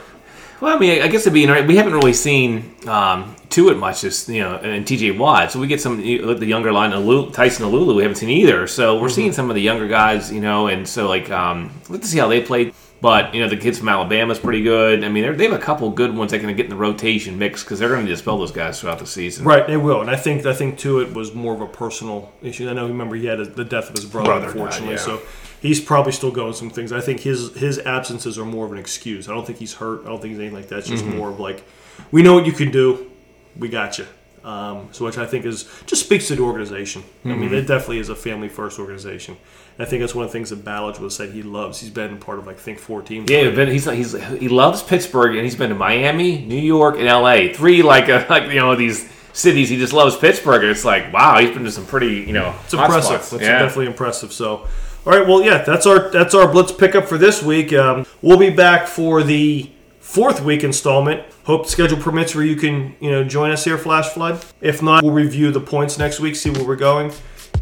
Well, 0.59 0.75
I 0.75 0.79
mean, 0.79 1.01
I 1.01 1.07
guess 1.07 1.21
it'd 1.21 1.33
be 1.33 1.43
interesting. 1.43 1.67
We 1.67 1.77
haven't 1.77 1.93
really 1.93 2.13
seen 2.13 2.75
um, 2.87 3.35
to 3.51 3.69
it 3.69 3.77
much, 3.77 4.01
just 4.01 4.27
you 4.29 4.41
know, 4.41 4.55
and 4.55 4.85
TJ 4.85 5.17
Watt. 5.17 5.51
So 5.51 5.59
we 5.59 5.67
get 5.67 5.81
some 5.81 5.97
the 6.01 6.45
younger 6.45 6.71
line, 6.71 6.91
Tyson 7.31 7.65
Alualu. 7.65 7.95
We 7.95 8.03
haven't 8.03 8.17
seen 8.17 8.29
either. 8.29 8.67
So 8.67 8.99
we're 9.01 9.09
seeing 9.09 9.31
some 9.33 9.49
of 9.49 9.55
the 9.55 9.61
younger 9.61 9.87
guys, 9.87 10.31
you 10.31 10.41
know, 10.41 10.67
and 10.67 10.87
so 10.87 11.07
like 11.07 11.29
um, 11.29 11.71
let's 11.89 12.09
see 12.09 12.17
how 12.17 12.27
they 12.27 12.41
played. 12.41 12.73
But 13.01 13.33
you 13.33 13.41
know 13.41 13.49
the 13.49 13.57
kids 13.57 13.79
from 13.79 13.89
Alabama's 13.89 14.37
pretty 14.37 14.61
good. 14.61 15.03
I 15.03 15.09
mean, 15.09 15.35
they 15.35 15.45
have 15.45 15.53
a 15.53 15.57
couple 15.57 15.89
good 15.89 16.15
ones 16.15 16.31
that 16.31 16.39
can 16.39 16.55
get 16.55 16.65
in 16.65 16.69
the 16.69 16.75
rotation 16.75 17.39
mix 17.39 17.63
because 17.63 17.79
they're 17.79 17.89
going 17.89 18.05
to 18.05 18.11
dispel 18.11 18.37
those 18.37 18.51
guys 18.51 18.79
throughout 18.79 18.99
the 18.99 19.07
season. 19.07 19.43
Right, 19.43 19.65
they 19.65 19.75
will, 19.77 20.01
and 20.01 20.09
I 20.09 20.15
think 20.15 20.45
I 20.45 20.53
think 20.53 20.77
too 20.77 20.99
it 20.99 21.13
was 21.13 21.33
more 21.33 21.55
of 21.55 21.61
a 21.61 21.67
personal 21.67 22.31
issue. 22.43 22.69
I 22.69 22.73
know, 22.73 22.87
remember 22.87 23.15
he 23.15 23.25
had 23.25 23.39
a, 23.39 23.45
the 23.45 23.65
death 23.65 23.89
of 23.89 23.95
his 23.95 24.05
brother, 24.05 24.27
Brother 24.27 24.45
died, 24.45 24.55
unfortunately, 24.55 24.95
yeah. 24.95 25.01
so 25.01 25.19
he's 25.63 25.81
probably 25.81 26.11
still 26.11 26.29
going 26.29 26.53
some 26.53 26.69
things. 26.69 26.91
I 26.91 27.01
think 27.01 27.21
his 27.21 27.55
his 27.55 27.79
absences 27.79 28.37
are 28.37 28.45
more 28.45 28.67
of 28.67 28.71
an 28.71 28.77
excuse. 28.77 29.27
I 29.27 29.33
don't 29.33 29.47
think 29.47 29.57
he's 29.57 29.73
hurt. 29.73 30.01
I 30.05 30.09
don't 30.09 30.21
think 30.21 30.33
he's 30.33 30.39
anything 30.39 30.55
like 30.55 30.67
that. 30.67 30.79
It's 30.79 30.87
just 30.87 31.03
Mm-hmm. 31.03 31.17
more 31.17 31.29
of 31.31 31.39
like, 31.39 31.63
we 32.11 32.21
know 32.21 32.35
what 32.35 32.45
you 32.45 32.51
can 32.51 32.69
do, 32.69 33.10
we 33.57 33.69
got 33.69 33.97
you. 33.97 34.05
Um, 34.43 34.89
so 34.91 35.05
which 35.05 35.19
I 35.19 35.27
think 35.27 35.45
is 35.45 35.69
just 35.85 36.03
speaks 36.03 36.27
to 36.29 36.35
the 36.35 36.41
organization. 36.41 37.03
I 37.23 37.27
Mm-hmm. 37.27 37.39
mean, 37.41 37.53
it 37.53 37.67
definitely 37.67 37.99
is 37.99 38.09
a 38.09 38.15
family 38.15 38.49
first 38.49 38.79
organization. 38.79 39.37
And 39.77 39.85
I 39.85 39.89
think 39.89 40.01
that's 40.01 40.15
one 40.15 40.25
of 40.25 40.31
the 40.31 40.33
things 40.33 40.49
that 40.49 40.65
Ballage 40.65 40.99
was 40.99 41.15
said 41.15 41.29
he 41.29 41.43
loves. 41.43 41.79
He's 41.79 41.91
been 41.91 42.17
part 42.17 42.39
of 42.39 42.47
like 42.47 42.55
I 42.57 42.59
think 42.59 42.79
four 42.79 43.03
teams. 43.03 43.29
Yeah, 43.29 43.51
but 43.51 43.67
he's 43.67 43.85
he's 43.85 44.13
he 44.39 44.49
loves 44.49 44.81
Pittsburgh 44.81 45.35
and 45.35 45.43
he's 45.43 45.55
been 45.55 45.69
to 45.69 45.75
Miami, 45.75 46.43
New 46.45 46.59
York, 46.59 46.95
and 46.97 47.07
L.A. 47.07 47.53
Three 47.53 47.83
like 47.83 48.09
uh, 48.09 48.25
like 48.31 48.45
you 48.51 48.59
know 48.59 48.75
these 48.75 49.07
cities. 49.33 49.69
He 49.69 49.77
just 49.77 49.93
loves 49.93 50.17
Pittsburgh. 50.17 50.63
It's 50.63 50.83
like 50.83 51.13
wow, 51.13 51.37
he's 51.39 51.51
been 51.51 51.63
to 51.63 51.71
some 51.71 51.85
pretty 51.85 52.15
you 52.21 52.33
know 52.33 52.55
It's 52.63 52.73
impressive. 52.73 53.21
It's 53.21 53.31
yeah. 53.33 53.59
definitely 53.59 53.85
impressive. 53.87 54.33
So, 54.33 54.67
all 55.05 55.13
right, 55.17 55.27
well, 55.27 55.43
yeah, 55.43 55.59
that's 55.63 55.85
our 55.85 56.09
that's 56.09 56.33
our 56.33 56.51
blitz 56.51 56.71
pickup 56.71 57.05
for 57.05 57.19
this 57.19 57.43
week. 57.43 57.73
Um, 57.73 58.07
we'll 58.23 58.39
be 58.39 58.49
back 58.49 58.87
for 58.87 59.21
the 59.21 59.69
fourth 60.11 60.41
week 60.43 60.63
installment. 60.65 61.23
Hope 61.45 61.63
the 61.63 61.69
schedule 61.69 61.97
permits 61.97 62.35
where 62.35 62.43
you 62.43 62.57
can 62.57 62.93
you 62.99 63.09
know 63.09 63.23
join 63.23 63.51
us 63.51 63.63
here, 63.63 63.77
Flash 63.77 64.09
Flood. 64.09 64.43
If 64.59 64.81
not, 64.81 65.03
we'll 65.03 65.13
review 65.13 65.51
the 65.51 65.61
points 65.61 65.97
next 65.97 66.19
week, 66.19 66.35
see 66.35 66.49
where 66.49 66.65
we're 66.65 66.75
going, 66.75 67.13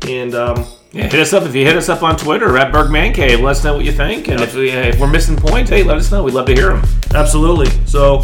and 0.07 0.33
um, 0.33 0.65
Yeah, 0.91 1.03
hit 1.03 1.19
us 1.19 1.31
up 1.31 1.43
if 1.43 1.53
you 1.53 1.63
hit 1.63 1.77
us 1.77 1.89
up 1.89 2.01
on 2.01 2.17
Twitter 2.17 2.57
at 2.57 2.71
Bergman 2.71 3.13
Cave. 3.13 3.39
Let 3.39 3.51
us 3.51 3.63
know 3.63 3.75
what 3.75 3.85
you 3.85 3.91
think, 3.91 4.27
and 4.29 4.41
if, 4.41 4.55
we, 4.55 4.71
if 4.71 4.99
we're 4.99 5.11
missing 5.11 5.37
points, 5.37 5.69
hey, 5.69 5.83
let 5.83 5.97
us 5.97 6.11
know. 6.11 6.23
We'd 6.23 6.33
love 6.33 6.47
to 6.47 6.55
hear 6.55 6.73
them. 6.75 6.83
absolutely. 7.13 7.69
So, 7.85 8.23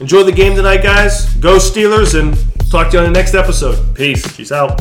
enjoy 0.00 0.24
the 0.24 0.32
game 0.32 0.56
tonight, 0.56 0.82
guys. 0.82 1.32
Go 1.34 1.58
Steelers, 1.58 2.18
and 2.18 2.36
talk 2.70 2.90
to 2.90 2.96
you 2.96 3.04
on 3.04 3.12
the 3.12 3.18
next 3.18 3.34
episode. 3.34 3.94
Peace. 3.94 4.36
Peace 4.36 4.50
out. 4.50 4.80